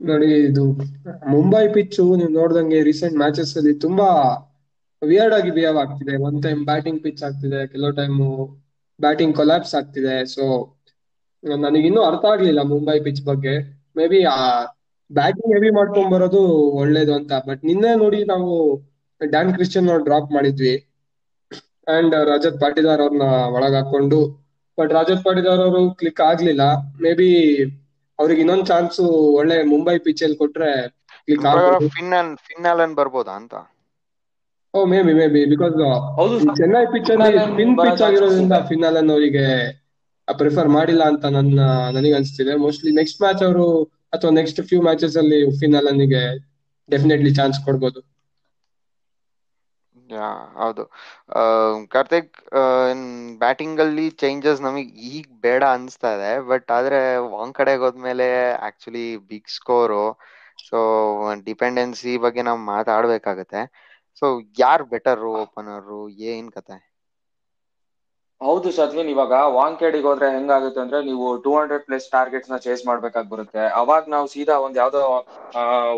ನೋಡಿ, 0.00 0.28
ಇದು 0.48 0.64
ಮುಂಬೈ 1.34 1.64
ಪಿಚ್ಚು 1.74 2.04
ನೀವು 2.20 2.32
ನೋಡ್ದಂಗೆ 2.38 2.78
ರೀಸೆಂಟ್ 2.90 3.16
ಮ್ಯಾಚಸ್ 3.22 3.52
ಅಲ್ಲಿ 3.60 3.74
ತುಂಬಾ 3.86 4.08
ವಿಯರ್ಡ್ 5.02 5.34
ಆಗಿ 5.34 5.50
ಬಿಹೇವ್ 5.50 5.78
ಆಗ್ತಿದೆ. 5.78 6.14
ಒಂದ್ 6.26 6.40
ಟೈಮ್ 6.42 6.60
ಬ್ಯಾಟಿಂಗ್ 6.64 7.00
ಪಿಚ್ 7.02 7.22
ಆಗ್ತಿದೆ 7.28 7.60
ಕೆಲವು 7.72 7.92
ಟೈಮ್ 8.00 8.18
ಬ್ಯಾಟಿಂಗ್ 9.00 9.34
ಕೊಲಾಪ್ಸ್ 9.36 9.74
ಆಗ್ತಿದೆ. 9.74 10.16
ಸೊ 10.34 10.44
ನನಗೆ 11.62 11.86
ಇನ್ನೂ 11.86 12.02
ಅರ್ಥ 12.02 12.24
ಆಗ್ಲಿಲ್ಲ 12.24 12.62
ಮುಂಬೈ 12.72 12.96
ಪಿಚ್ 13.06 13.22
ಬಗ್ಗೆ. 13.22 13.54
ಮೇ 13.96 14.06
ಬಿ 14.08 14.20
ಆ 14.34 14.38
ಬ್ಯಾಟಿಂಗ್ 15.10 15.52
ಹೆವಿ 15.54 15.70
ಮಾಡ್ಕೊಂಡ್ 15.70 16.10
ಬರೋದು 16.14 16.40
ಒಳ್ಳೇದು 16.82 17.12
ಅಂತ. 17.14 17.32
ಬಟ್ 17.48 17.62
ನಿನ್ನೆ 17.64 17.94
ನೋಡಿ 17.94 18.20
ನಾವು 18.24 18.50
ಡ್ಯಾನ್ 19.20 19.52
ಕ್ರಿಶ್ಚಿಯನ್ 19.54 19.88
ಡ್ರಾಪ್ 20.08 20.30
ಮಾಡಿದ್ವಿ. 20.36 20.74
ಅಂಡ್ 21.86 22.14
ರಜತ್ 22.30 22.60
ಪಾಟಿದಾರ್ 22.60 23.02
ಅವ್ರನ್ನ 23.04 23.26
ಒಳಗ್ 23.56 23.76
ಹಾಕೊಂಡು. 23.78 24.20
ಬಟ್ 24.78 24.92
ರಜತ್ 24.98 25.24
ಪಾಟಿದಾರ್ 25.24 25.62
ಅವರು 25.66 25.82
ಕ್ಲಿಕ್ 26.00 26.22
ಆಗ್ಲಿಲ್ಲ. 26.30 26.62
ಮೇ 27.02 27.12
ಬಿ 27.12 27.30
ಅವ್ರಿಗೆ 28.18 28.40
ಇನ್ನೊಂದ್ 28.40 28.66
ಚಾನ್ಸ್ 28.66 29.00
ಒಳ್ಳೆ 29.38 29.56
ಮುಂಬೈ 29.72 29.96
ಪಿಚ್ 30.06 30.22
ಅಲ್ಲಿ 30.24 30.38
ಕೊಟ್ರೆ 30.42 30.70
ಕ್ಲಿಕ್ 31.28 31.44
ಬರ್ಬೋದಾ 32.98 33.34
ಅಂತ? 33.40 33.54
Oh 34.74 34.84
may 34.84 35.02
be 35.02 35.12
may 35.12 35.26
be 35.26 35.40
because 35.44 35.74
ಹೌದು 36.14 36.34
ಚೆನ್ನೈ 36.56 36.84
ಪಿಚ್ 36.86 37.10
ಅಲ್ಲಿ 37.10 37.38
ಸ್ಪಿನ್ 37.38 37.76
ಪಿಚ್ 37.76 38.02
ಆಗಿರೋದ್ರಿಂದ 38.02 38.52
ಫಿನಾಲ್ 38.68 38.96
ಅನ್ನು 38.96 39.12
ಅವರಿಗೆ 39.12 39.44
ಪ್ರಿಫರ್ 40.28 40.68
ಮಾಡಿಲ್ಲ 40.68 41.04
ಅಂತ 41.04 41.24
ನನ್ನ 41.36 41.60
ನನಗೆ 41.94 42.14
ಅನಿಸ್ತಿದೆ. 42.14 42.54
ಮೋಸ್ಟ್ಲಿ 42.56 42.92
ನೆಕ್ಸ್ಟ್ 42.92 43.20
ಮ್ಯಾಚ್ 43.22 43.42
ಅವರು 43.42 43.66
ಅಥವಾ 44.12 44.30
ನೆಕ್ಸ್ಟ್ 44.30 44.60
ಫ್ಯೂ 44.62 44.82
ಮ್ಯಾಚಸ್ 44.82 45.16
ಅಲ್ಲಿ 45.16 45.40
ಫಿನಾಲನ್ಗೆ 45.60 46.22
ಡೆಫಿನೆಟ್ಲಿ 46.88 47.34
ಚಾನ್ಸ್ 47.34 47.64
ಕೊಡ್ಬೋದು. 47.64 48.00
ಯಾ 50.10 50.28
ಹೌದು. 50.58 50.84
ಆ, 51.34 51.42
ಕಾರ್ತಿಕ್ 51.88 52.32
ಬ್ಯಾಟಿಂಗ್ 53.38 53.80
ಅಲ್ಲಿ 53.80 54.10
ಚೇಂಜಸ್ 54.22 54.62
ನಮಗೆ 54.62 54.88
ಈಗ 55.10 55.26
ಬೇಡ 55.40 55.64
ಅನ್ಸ್ತಾ 55.72 56.10
ಇದೆ. 56.14 56.32
ಬಟ್ 56.48 56.70
ಆದ್ರೆ 56.70 57.00
ಒಂದ್ 57.40 57.54
ಕಡೆಗೆ 57.54 57.82
ಹೋದ್ಮೇಲೆ 57.82 58.28
actually 58.68 59.16
big 59.28 59.50
score 59.56 60.04
so 60.68 60.78
dependency 61.44 62.18
ಬಗ್ಗೆ 62.18 62.42
ನಾವು 62.42 62.58
ಮಾತಾಡ್ಬೇಕಾಗತ್ತೆ. 62.66 63.62
ಸೊ 64.22 64.26
ಯಾರ್ 64.58 64.84
ಬೆಟರ್ 64.90 65.24
ಓಪನರ್ 65.34 65.90
ಏನ್ 66.28 66.48
ಕತೆ 66.52 66.78
ಹೌದು 68.40 68.68
ಸದ್ವಿನ್ 68.76 69.10
ಇವಾಗ 69.12 69.32
ವಾಂಕೆಡಿಗೆ 69.56 70.06
ಹೋದ್ರೆ 70.08 70.28
ಹೆಂಗಾಗುತ್ತೆ 70.34 70.80
ಅಂದ್ರೆ 70.82 70.98
ನೀವು 71.08 71.26
ಟೂ 71.44 71.50
ಹಂಡ್ರೆಡ್ 71.56 71.82
ಪ್ಲಸ್ 71.88 72.06
ಟಾರ್ಗೆಟ್ಸ್ನ 72.14 72.56
ಚೇಸ್ 72.66 72.82
ಮಾಡ್ಬೇಕಾಗಿ 72.88 73.28
ಬರುತ್ತೆ. 73.32 73.62
ಅವಾಗ 73.80 74.02
ನಾವು 74.14 74.26
ಸೀದಾ 74.34 74.54
ಒಂದ್ 74.66 74.78
ಯಾವ್ದೋ 74.82 75.00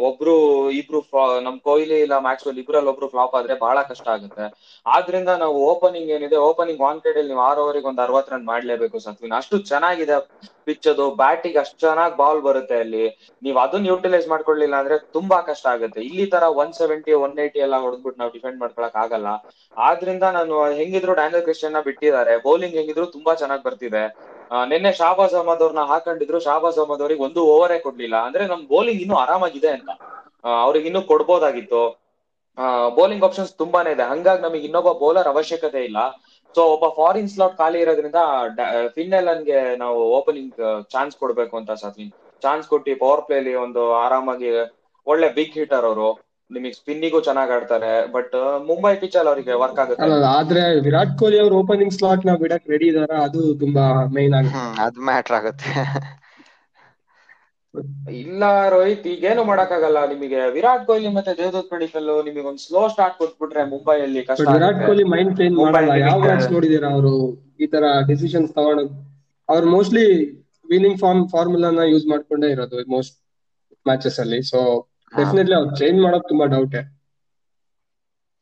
ಒಬ್ರು 0.08 0.34
ಇಬ್ರು 0.80 1.00
ನಮ್ 1.46 1.56
ಕೊಹ್ಲಿ 1.66 1.96
ಇಲ್ಲ 2.04 2.16
ಮ್ಯಾಕ್ಸ್ವೆಲ್ 2.26 2.58
ಇಬ್ರಲ್ಲಿ 2.62 2.90
ಒಬ್ರು 2.92 3.08
ಫ್ಲಾಪ್ 3.14 3.34
ಆದ್ರೆ 3.38 3.54
ಬಹಳ 3.64 3.78
ಕಷ್ಟ 3.90 4.06
ಆಗುತ್ತೆ. 4.14 4.44
ಆದ್ರಿಂದ 4.86 5.30
ನಾವು 5.42 5.56
ಓಪನಿಂಗ್ 5.70 6.10
ಏನಿದೆ 6.16 6.38
ಓಪನಿಂಗ್ 6.48 6.82
ವಾಂಕೆಡ್ 6.86 7.18
ನೀವು 7.30 7.42
ಆರ್ 7.48 7.60
ಓವರಿಗೆ 7.64 7.88
ಒಂದ್ 7.92 8.02
ಅರವತ್ 8.06 8.32
ರನ್ 8.34 8.46
ಮಾಡ್ಲೇಬೇಕು 8.52 9.00
ಸತ್ವಿನ್ 9.06 9.36
ಅಷ್ಟು 9.40 9.58
ಚೆನ್ನಾಗಿದೆ 9.70 10.16
ಪಿಚ್ 10.66 10.88
ಅದು 10.90 11.04
ಬ್ಯಾಟಿಗೆ 11.20 11.58
ಅಷ್ಟು 11.62 11.78
ಚೆನ್ನಾಗಿ 11.84 12.14
ಬಾಲ್ 12.20 12.40
ಬರುತ್ತೆ 12.46 12.76
ಅಲ್ಲಿ. 12.84 13.04
ನೀವು 13.42 13.58
ಅದನ್ನ 13.64 13.90
ಯೂಟಿಲೈಸ್ 13.92 14.26
ಮಾಡ್ಕೊಳ್ಳಿಲ್ಲ 14.32 14.76
ಅಂದ್ರೆ 14.82 14.96
ತುಂಬಾ 15.16 15.38
ಕಷ್ಟ 15.50 15.66
ಆಗುತ್ತೆ. 15.74 16.00
ಇಲ್ಲಿ 16.10 16.26
ತರ 16.34 16.44
ಒನ್ 16.62 16.72
ಸೆವೆಂಟಿ 16.80 17.12
ಒನ್ 17.24 17.34
ಏಯ್ಟಿ 17.44 17.60
ಎಲ್ಲ 17.66 17.78
ಹೊಡೆದ್ಬಿಟ್ಟು 17.84 18.20
ನಾವು 18.22 18.32
ಡಿಫೆಂಡ್ 18.36 18.60
ಮಾಡ್ಕೊಳಕ್ 18.62 18.98
ಆಗಲ್ಲ. 19.04 19.28
ಆದ್ರಿಂದ 19.76 20.24
ನಾನು, 20.38 20.54
ಹೆಂಗಿದ್ರು 20.78 21.14
ಡ್ಯಾನಿಯಲ್ 21.20 21.44
ಕ್ರಿಶ್ಚಿಯನ್ನ 21.46 21.80
ಬಿಟ್ಟಿದ್ದಾರೆ. 21.88 22.31
ಬೌಲಿಂಗ್ 22.44 22.76
ಹೆಂಗಿದ್ರು 22.76 23.06
ತುಂಬಾ 23.16 23.32
ಚೆನ್ನಾಗಿ 23.34 23.62
ಬರ್ತಿದೆ. 23.62 24.02
ನಿನ್ನೆ 24.70 24.90
ಶಾಬಾಜ್ 24.92 25.34
ಅಹಮದ್ 25.34 25.62
ಅವ್ರನ್ನ 25.64 25.84
ಹಾಕೊಂಡಿದ್ರು. 25.90 26.38
ಶಾಬಾಜ್ 26.40 26.78
ಅಹಮದ್ 26.78 27.02
ಅವ್ರಿಗೆ 27.04 27.22
ಒಂದು 27.22 27.40
ಓವರೇ 27.52 27.78
ಕೊಡ್ಲಿಲ್ಲ. 27.78 28.16
ಅಂದ್ರೆ 28.26 28.44
ನಮ್ 28.46 28.62
ಬೌಲಿಂಗ್ 28.68 29.02
ಇನ್ನೂ 29.04 29.16
ಆರಾಮಾಗಿದೆ 29.16 29.70
ಅಂತ. 29.70 29.90
ಅವ್ರಿಗೆ 30.64 30.86
ಇನ್ನೂ 30.90 31.02
ಕೊಡ್ಬೋದಾಗಿತ್ತು. 31.10 31.82
ಬೌಲಿಂಗ್ 32.96 33.24
ಆಪ್ಷನ್ಸ್ 33.24 33.52
ತುಂಬಾನೇ 33.56 33.90
ಇದೆ. 33.96 34.04
ಹಂಗಾಗಿ 34.12 34.42
ನಮಗೆ 34.42 34.64
ಇನ್ನೊಬ್ಬ 34.68 34.90
ಬೌಲರ್ 35.02 35.28
ಅವಶ್ಯಕತೆ 35.28 35.80
ಇಲ್ಲ. 35.88 35.98
ಸೊ 36.54 36.62
ಒಬ್ಬ 36.74 36.86
ಫಾರಿನ್ 36.96 37.30
ಸ್ಲಾಟ್ 37.30 37.56
ಖಾಲಿ 37.56 37.78
ಇರೋದ್ರಿಂದ 37.80 38.20
ಫಿನ್ನೆಲನ್ಗೆ 38.96 39.60
ನಾವು 39.76 40.00
ಓಪನಿಂಗ್ 40.18 40.58
ಚಾನ್ಸ್ 40.90 41.16
ಕೊಡ್ಬೇಕು 41.16 41.54
ಅಂತ 41.60 41.72
ಸತ್ವಿನ್ 41.82 42.12
ಚಾನ್ಸ್ 42.42 42.68
ಕೊಟ್ಟು 42.68 42.94
ಪವರ್ 43.02 43.22
ಪ್ಲೇಲಿ 43.22 43.54
ಒಂದು 43.64 43.82
ಆರಾಮಾಗಿ 44.02 44.48
ಒಳ್ಳೆ 45.06 45.28
ಬಿಗ್ 45.36 45.56
ಹಿಟರ್ 45.58 45.84
ಅವರು. 45.84 46.08
ನಿಮಗೆ 46.54 46.74
ಸ್ಪಿನ್ನಿಗೂ 46.78 47.18
ಚೆನ್ನಾಗಿ 47.28 47.52
ಆಡ್ತಾರೆ 47.56 47.92
ಬಟ್ 48.16 48.34
ಮುಂಬೈ 48.70 48.92
ಪಿಚ್ 49.02 49.16
ಅಲ್ಲಿ 49.18 49.30
ಅವರಿಗೆ 49.32 49.54
ವರ್ಕ್ 49.62 49.80
ಆಗುತ್ತೆ. 49.84 50.02
ಅಲ್ಲ 50.06 50.24
ಆದ್ರೆ 50.38 50.62
ವಿರಾಟ್ 50.86 51.14
ಕೊಹ್ಲಿ 51.20 51.38
ಅವರು 51.44 51.54
ಓಪನಿಂಗ್ 51.62 51.94
ಸ್ಲಾಟ್ನ 51.98 52.34
ಬಿಡಕ್ 52.42 52.66
ರೆಡಿ 52.74 52.88
ಇದಾರ? 52.92 53.12
ಅದು 53.28 53.42
ತುಂಬಾ 53.62 53.84
ಮೈನ್ 54.16 54.34
ಆಗುತ್ತೆ. 54.40 54.64
ಅದು 54.86 55.00
ಮ್ಯಾಟರ್ 55.10 55.36
ಆಗುತ್ತೆ. 55.38 55.70
ಇಲ್ಲ 58.22 58.44
ರೋಹಿತ್ 58.72 59.06
ಈಗೇನು 59.12 59.42
ಮಾಡಕ್ಕಾಗಲ್ಲ 59.50 59.98
ನಿಮಗೆ. 60.10 60.40
ವಿರಾಟ್ 60.56 60.82
ಕೊಹ್ಲಿ 60.88 61.10
ಮತ್ತೆ 61.14 61.32
ದೇವದತ್ 61.38 61.70
ಪಡಿಕಲ್ 61.74 62.08
ನಿಮಗೆ 62.26 62.46
ಒಂದು 62.50 62.62
ಸ್ಲೋ 62.66 62.82
ಸ್ಟಾರ್ಟ್ 62.94 63.16
ಕೊಟ್ಬಿಟ್ರೆ 63.20 63.62
ಮುಂಬೈಯಲ್ಲಿ 63.70 64.22
ಕಷ್ಟ 64.30 64.46
ವಿರಾಟ್ 64.56 64.80
ಕೊಹ್ಲಿ 64.88 65.04
ಮೈಂಡ್ 65.14 65.32
ಚೇಂಜ್ 65.38 65.56
ಮುಂಬೈ 65.60 65.82
ಮಾಡಲ್ಲ 65.86 65.96
ಯಾವ 66.06 66.18
ಮ್ಯಾಚ್ 66.26 66.46
ನೋಡಿದೀರಾ 66.56 66.90
ಅವರು? 66.96 67.14
ಈ 67.62 67.66
ತರ 67.74 67.84
ಡಿಸಿಷನ್ಸ್ 68.10 68.52
ತಗೊಂಡು. 68.58 68.84
ಅವ್ರು 69.48 69.66
ಮೋಸ್ಟ್ಲಿ 69.76 70.06
ವಿನ್ನಿಂಗ್ 70.68 70.98
ಫಾರ್ಮ್ 71.04 71.24
ಫಾರ್ಮುಲಾನ 71.34 71.84
ಯೂಸ್ 71.92 72.06
ಮಾಡ್ಕೊಂಡೇ 72.12 72.50
ಇರೋದು 72.56 72.78
ಮೋಸ್ಟ್ 72.96 73.16
ಮ್ಯಾಚಸ್ 73.86 74.18
ಅಲ್ಲಿ. 74.24 74.40
ಸೊ 74.52 74.58
ಡೆಫಿನೆಟ್ಲಿ 75.12 75.56
ಅವ್ರು 75.58 75.72
ಚೇಂಜ್ 75.76 75.98
ಮಾಡೋದು 76.04 76.28
ತುಂಬಾ 76.28 76.46
ಡೌಟ್ 76.54 76.76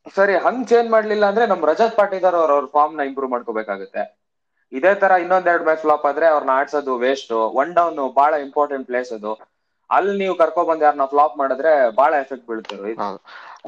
ಸರಿ 0.06 0.34
ಹಂಗ್ 0.44 0.64
ಚೇಂಜ್ 0.68 0.88
ಮಾಡ್ಲಿಲ್ಲ 0.90 1.24
ಅಂದ್ರೆ 1.28 1.44
ನಮ್ 1.46 1.62
ರಜತ್ 1.64 1.96
ಪಾಟಿದಾರ್ 1.96 2.36
ಅವ್ರ 2.36 2.52
ಅವ್ರ 2.56 2.66
ಫಾರ್ಮ್ನ 2.72 3.06
ಇಂಪ್ರೂವ್ 3.08 3.32
ಮಾಡ್ಕೋಬೇಕಾಗುತ್ತೆ. 3.32 4.02
ಇದೇ 4.72 4.92
ತರ 4.96 5.12
ಇನ್ನೊಂದೆರಡು 5.22 5.64
ಮ್ಯಾಚ್ 5.64 5.80
ಫ್ಲಾಪ್ 5.80 6.06
ಆದ್ರೆ 6.06 6.26
ಅವ್ರನ್ನ 6.28 6.52
ಆಡ್ಸೋದು 6.58 6.92
ವೇಸ್ಟ್ 7.02 7.32
ಒನ್ 7.60 7.72
ಡೌನ್ 7.76 8.00
ಬಹಳ 8.18 8.32
ಇಂಪಾರ್ಟೆಂಟ್ 8.46 8.86
ಪ್ಲೇಸ್ 8.86 9.10
ಅದು. 9.12 9.32
ಅಲ್ಲಿ 9.90 10.12
ನೀವು 10.18 10.34
ಕರ್ಕೊ 10.40 10.62
ಬಂದ್ 10.66 10.84
ಯಾರನ್ನ 10.84 11.06
ಫ್ಲಾಪ್ 11.12 11.34
ಮಾಡಿದ್ರೆ 11.38 11.70
ಬಹಳ 11.96 12.12
ಎಫೆಕ್ಟ್ 12.22 12.46
ಬೀಳ್ತಾರೆ 12.46 12.92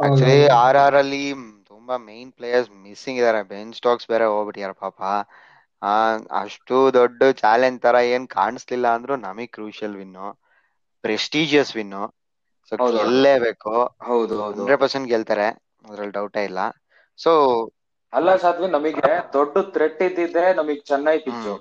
ಆಕ್ಚುಲಿ 0.05 0.37
ಆರ್ 0.59 0.79
ಆರ್ 0.83 0.97
ಅಲ್ಲಿ 0.97 1.23
ತುಂಬಾ 1.71 1.97
ಮೇನ್ 2.07 2.31
ಪ್ಲೇಯರ್ಸ್ 2.33 2.71
ಮಿಸ್ಸಿಂಗ್ 2.85 3.21
ಇದಾರೆ. 3.21 3.41
ಬೆನ್ 3.51 3.73
ಸ್ಟಾಕ್ಸ್ 3.79 4.09
ಬೇರೆ 4.09 4.27
ಹೋಗ್ಬಿಟ್ಟಿದಾರೆ 4.27 4.77
ಪಾಪ. 4.85 4.99
ಆ 5.83 5.95
ಅಷ್ಟು 6.41 6.77
ದೊಡ್ಡ 6.95 7.23
ಚಾಲೆಂಜ್ 7.41 7.81
ತರ 7.83 7.97
ಏನ್ 8.13 8.27
ಕಾಣಿಸ್ಲಿಲ್ಲ 8.37 8.89
ಅಂದ್ರೂ 8.97 9.17
ನಮಗ್ 9.25 9.53
crucial 9.53 9.97
win 9.97 10.27
prestigious 11.05 11.73
win 11.77 12.03
so. 12.73 12.85
ಗೆಲ್ಲೇಬೇಕು 12.93 13.75
ಹೌದು 14.07 14.37
ಹೌದು. 14.43 14.67
ಹಂಡ್ರೆಡ್ 14.67 14.81
ಪರ್ಸೆಂಟ್ 14.83 15.11
ಗೆಲ್ತಾರೆ. 15.13 15.47
ಅದ್ರಲ್ಲಿ 15.87 16.15
ಡೌಟೇ 16.19 16.43
ಇಲ್ಲ. 16.45 16.61
ಸೊ 17.19 17.33
ಅಲ್ಲ 18.13 18.31
ಸಾಧ್ವಿ 18.37 18.69
ನಮಗೆ 18.71 19.03
ದೊಡ್ಡ 19.35 19.65
ಥ್ರೆಟ್ 19.75 20.03
ಇದ್ದಿದ್ರೆ 20.07 20.47
ನಮಗೆ 20.55 20.81
ಚೆನ್ನೈ 20.89 21.17
ಪಿಚ್ಚು. 21.25 21.55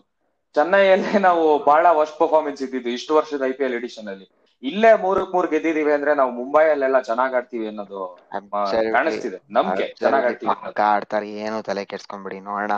ಚೆನ್ನೈಯಲ್ಲೇ 0.56 1.14
ನಾವು 1.22 1.44
ಬಹಳ 1.66 1.86
ವರ್ಷ 2.00 2.14
ಪರ್ಫಾರ್ಮೆನ್ಸ್ 2.20 2.62
ಇದ್ದಿದ್ದು 2.66 2.90
ಇಷ್ಟು 2.98 3.12
ವರ್ಷದ 3.18 3.44
ಐ 3.44 3.54
ಪಿ 3.54 3.64
ಎಲ್ 3.64 3.78
ಎಡಿಷನ್ 3.80 4.10
ಅಲ್ಲಿ. 4.14 4.28
ಇಲ್ಲೇ 4.64 4.92
ಮೂರಕ್ 5.04 5.34
ಮೂರ್ 5.34 5.48
ಗೆದ್ದಿದೀವಿ 5.54 5.92
ಅಂದ್ರೆ 5.94 6.12
ನಾವು 6.16 6.32
ಮುಂಬೈಯಲ್ಲೆಲ್ಲ 6.40 6.98
ಚೆನ್ನಾಗ್ 7.10 7.36
ಆಡ್ತೀವಿ 7.40 7.68
ಅನ್ನೋದು 7.72 8.02
ಕಾಣಿಸ್ತಿದೆ. 8.94 9.40
ನಮ್ಗೆ 9.58 9.86
ಚೆನ್ನಾಗ್ 10.00 10.28
ಆಡ್ತೀವಿ 10.28 10.56
ಆಡ್ತಾರೆ 10.90 11.28
ಏನು 11.44 11.58
ತಲೆ 11.64 11.84
ಕೆಡ್ಸ್ಕೊಂಡ್ಬಿಡಿ 11.86 12.40
ನೋಡೋಣ. 12.44 12.76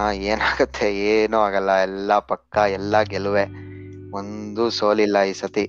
ಹಾ 0.00 0.12
ಏನಾಗತ್ತೆ? 0.32 0.86
ಏನೂ 1.12 1.38
ಆಗಲ್ಲ. 1.46 1.70
ಎಲ್ಲ 1.86 2.12
ಪಕ್ಕ 2.18 2.54
ಎಲ್ಲ 2.76 3.02
ಗೆಲುವೆ. 3.02 3.42
ಒಂದು 4.18 4.64
ಸೋಲಿಲ್ಲ 4.70 5.18
ಈ 5.30 5.32
ಸತಿ. 5.32 5.64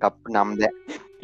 ಕಪ್ 0.00 0.30
ನಮ್ದೆ. 0.36 0.68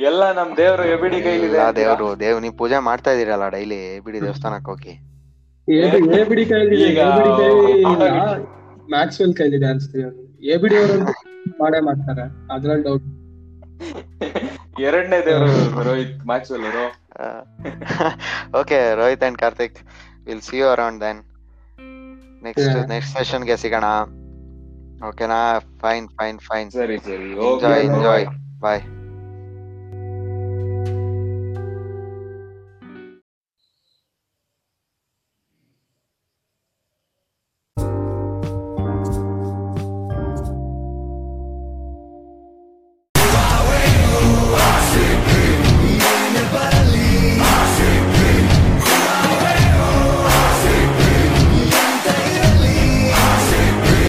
ಎಲ್ಲ 0.08 0.22
ನಮ್ 0.38 0.50
ದೇವ್ರು 0.56 0.84
ಎಬಿಡಿ 0.94 1.18
ಕೈಲಿದೆ 1.24 1.56
ಎಲ್ಲ 1.56 1.64
ಅಂತೀರಾ? 1.68 1.94
ದೇವ್ರು 1.96 2.08
ದೇವ್ 2.20 2.38
ನೀವ್ 2.44 2.54
ಪೂಜೆ 2.58 2.78
ಮಾಡ್ತಾ 2.78 3.12
ಇದೀರಲ್ಲ 3.16 3.48
ಡೈಲಿ 3.56 4.00
ಬಿಡಿ 4.06 4.18
ದೇವಸ್ಥಾನಕ್ಕೆ 4.26 4.70
ಹೋಗಿ? 4.70 4.94
ಎಬಿಡಿ 5.68 6.24
ಬಿಡಿ 6.30 6.44
ಕೈಲಿದೆ 6.44 6.88
ಈಗ 6.90 7.00
ಮ್ಯಾಕ್ಸ್ವೆಲ್ 8.94 9.34
ಕೈಲಿದೆ. 9.34 9.66
ಅನ್ಸ್ತೀವಿ 9.66 10.04
ಎಬಿಡಿ 10.54 10.76
ಅವರು 10.76 10.98
ಮಾಡೇ 11.62 11.80
ಮಾಡ್ತಾರೆ. 11.80 12.26
ಅದ್ರಲ್ಲಿ 12.54 12.84
ಡೌಟ್ 12.88 13.06
ಎರಡನೇ 14.88 15.20
ದೇವರು 15.26 15.84
ರೋಹಿತ್ 15.88 16.18
ಮ್ಯಾಕ್ಸ್ವೆಲ್ 16.26 16.66
ಅವರು. 16.70 16.86
Okay 18.60 18.94
Rohit 19.02 19.24
and 19.30 19.38
Karthik 19.38 19.78
will 20.28 20.44
see 20.50 20.58
you 20.58 20.68
around 20.68 21.00
then 21.06 21.22
next 22.46 22.88
next 22.88 23.14
ಸೆಷನ್ಗೆ 23.18 23.56
ಸಿಗೋಣ. 23.62 23.88
ಓಕೆನಾ 25.08 25.40
ಫೈನ್ 25.82 26.06
ಫೈನ್ 26.18 26.38
ಫೈನ್ 26.48 26.70
ಸರಿ 26.70 26.98
ಸರಿ. 27.06 27.30
ಎಂಜಾಯ್ 27.46 27.82
ಓಕೆ 27.82 27.86
ಎಂಜಾಯ್ 27.86 28.26
ಬಾಯ್ 28.60 28.82